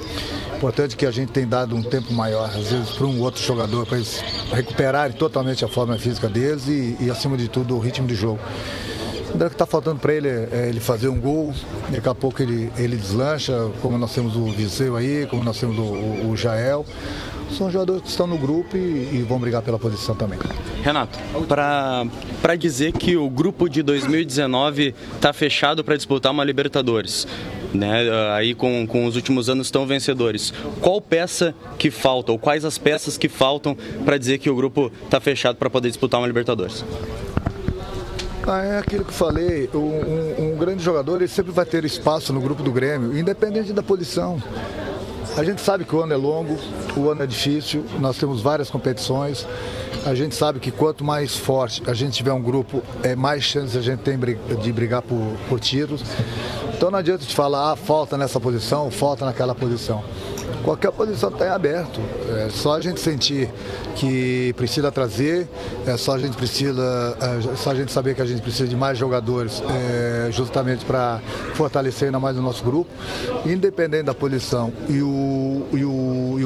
Importante 0.55 0.95
que 0.95 1.03
a 1.03 1.09
gente 1.09 1.31
tem 1.31 1.47
dado 1.47 1.75
um 1.75 1.81
tempo 1.81 2.13
maior, 2.13 2.47
às 2.47 2.69
vezes, 2.69 2.91
para 2.91 3.07
um 3.07 3.19
outro 3.21 3.41
jogador, 3.41 3.87
para 3.87 3.97
eles 3.97 4.23
recuperarem 4.51 5.17
totalmente 5.17 5.65
a 5.65 5.67
forma 5.67 5.97
física 5.97 6.29
deles 6.29 6.67
e, 6.67 6.95
e 6.99 7.09
acima 7.09 7.35
de 7.35 7.47
tudo, 7.47 7.75
o 7.75 7.79
ritmo 7.79 8.05
de 8.05 8.13
jogo. 8.13 8.39
O 9.33 9.37
que 9.39 9.45
está 9.45 9.65
faltando 9.65 9.99
para 9.99 10.13
ele 10.13 10.27
é 10.27 10.67
ele 10.69 10.79
fazer 10.79 11.07
um 11.09 11.19
gol, 11.19 11.51
daqui 11.89 12.07
a 12.07 12.13
pouco 12.13 12.39
ele, 12.39 12.71
ele 12.77 12.95
deslancha, 12.95 13.71
como 13.81 13.97
nós 13.97 14.13
temos 14.13 14.35
o 14.35 14.45
Viseu 14.51 14.95
aí, 14.95 15.25
como 15.25 15.43
nós 15.43 15.59
temos 15.59 15.75
o, 15.75 15.81
o, 15.81 16.29
o 16.29 16.37
Jael. 16.37 16.85
São 17.57 17.69
jogadores 17.69 18.03
que 18.03 18.09
estão 18.09 18.27
no 18.27 18.37
grupo 18.37 18.77
e, 18.77 19.09
e 19.13 19.25
vão 19.27 19.39
brigar 19.39 19.61
pela 19.61 19.79
posição 19.79 20.15
também. 20.15 20.39
Renato, 20.83 21.17
para 21.47 22.55
dizer 22.55 22.93
que 22.93 23.17
o 23.17 23.29
grupo 23.29 23.67
de 23.67 23.83
2019 23.83 24.95
está 25.15 25.33
fechado 25.33 25.83
para 25.83 25.95
disputar 25.95 26.31
uma 26.31 26.43
Libertadores, 26.43 27.27
né? 27.73 28.07
Aí 28.33 28.53
com, 28.53 28.85
com 28.87 29.05
os 29.05 29.15
últimos 29.15 29.49
anos 29.49 29.69
tão 29.69 29.85
vencedores. 29.85 30.53
Qual 30.79 31.01
peça 31.01 31.53
que 31.77 31.91
falta, 31.91 32.31
ou 32.31 32.39
quais 32.39 32.63
as 32.63 32.77
peças 32.77 33.17
que 33.17 33.27
faltam 33.27 33.75
para 34.05 34.17
dizer 34.17 34.37
que 34.37 34.49
o 34.49 34.55
grupo 34.55 34.91
está 35.03 35.19
fechado 35.19 35.57
para 35.57 35.69
poder 35.69 35.89
disputar 35.89 36.19
uma 36.19 36.27
Libertadores? 36.27 36.83
Ah, 38.47 38.63
é 38.63 38.79
aquilo 38.79 39.05
que 39.05 39.13
falei, 39.13 39.69
um, 39.75 39.77
um, 39.77 40.53
um 40.53 40.57
grande 40.57 40.83
jogador 40.83 41.17
ele 41.17 41.27
sempre 41.27 41.51
vai 41.51 41.65
ter 41.65 41.85
espaço 41.85 42.33
no 42.33 42.41
grupo 42.41 42.63
do 42.63 42.71
Grêmio, 42.71 43.15
independente 43.15 43.71
da 43.73 43.83
posição. 43.83 44.41
A 45.39 45.43
gente 45.45 45.61
sabe 45.61 45.85
que 45.85 45.95
o 45.95 46.01
ano 46.01 46.11
é 46.11 46.17
longo, 46.17 46.59
o 46.97 47.09
ano 47.09 47.23
é 47.23 47.25
difícil, 47.25 47.85
nós 47.97 48.17
temos 48.17 48.41
várias 48.41 48.69
competições. 48.69 49.47
A 50.05 50.13
gente 50.13 50.35
sabe 50.35 50.59
que 50.59 50.69
quanto 50.69 51.01
mais 51.01 51.33
forte 51.33 51.81
a 51.87 51.93
gente 51.93 52.11
tiver 52.11 52.33
um 52.33 52.41
grupo, 52.41 52.83
é 53.03 53.15
mais 53.15 53.41
chance 53.41 53.77
a 53.77 53.81
gente 53.81 53.99
tem 53.99 54.19
de 54.61 54.73
brigar 54.73 55.01
por, 55.01 55.17
por 55.47 55.57
tiros. 55.57 56.03
Então 56.79 56.89
não 56.89 56.99
adianta 56.99 57.25
te 57.25 57.35
falar, 57.35 57.73
ah, 57.73 57.75
falta 57.75 58.17
nessa 58.17 58.39
posição, 58.39 58.89
falta 58.89 59.25
naquela 59.25 59.53
posição 59.53 60.01
qualquer 60.63 60.91
posição 60.91 61.29
está 61.29 61.47
em 61.47 61.49
aberto. 61.49 61.99
É 62.45 62.49
só 62.49 62.75
a 62.75 62.81
gente 62.81 62.99
sentir 62.99 63.49
que 63.95 64.53
precisa 64.53 64.91
trazer, 64.91 65.47
é 65.85 65.97
só 65.97 66.13
a 66.13 66.19
gente 66.19 66.37
precisa, 66.37 67.17
é 67.19 67.55
só 67.55 67.71
a 67.71 67.75
gente 67.75 67.91
saber 67.91 68.15
que 68.15 68.21
a 68.21 68.25
gente 68.25 68.41
precisa 68.41 68.67
de 68.67 68.75
mais 68.75 68.97
jogadores 68.97 69.63
é, 69.67 70.31
justamente 70.31 70.85
para 70.85 71.19
fortalecer 71.53 72.07
ainda 72.07 72.19
mais 72.19 72.37
o 72.37 72.41
nosso 72.41 72.63
grupo, 72.63 72.89
independente 73.45 74.03
da 74.03 74.13
posição 74.13 74.71
e 74.87 75.01
o, 75.01 75.65
e 75.73 75.83
o, 75.83 75.88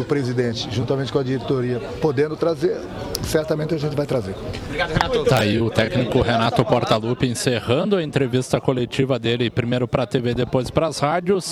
o 0.03 0.05
presidente, 0.05 0.67
juntamente 0.71 1.11
com 1.11 1.19
a 1.19 1.23
diretoria, 1.23 1.79
podendo 2.01 2.35
trazer, 2.35 2.77
certamente 3.23 3.73
a 3.73 3.77
gente 3.77 3.95
vai 3.95 4.05
trazer. 4.05 4.35
Obrigado, 4.65 4.91
Renato. 4.91 5.23
Tá 5.25 5.39
aí 5.39 5.59
o 5.59 5.69
técnico 5.69 6.21
Renato 6.21 6.63
Portaluppi 6.63 7.27
encerrando 7.27 7.95
a 7.95 8.03
entrevista 8.03 8.61
coletiva 8.61 9.17
dele, 9.17 9.49
primeiro 9.49 9.87
para 9.87 10.03
a 10.03 10.07
TV, 10.07 10.33
depois 10.33 10.69
para 10.69 10.87
as 10.87 10.99
rádios. 10.99 11.45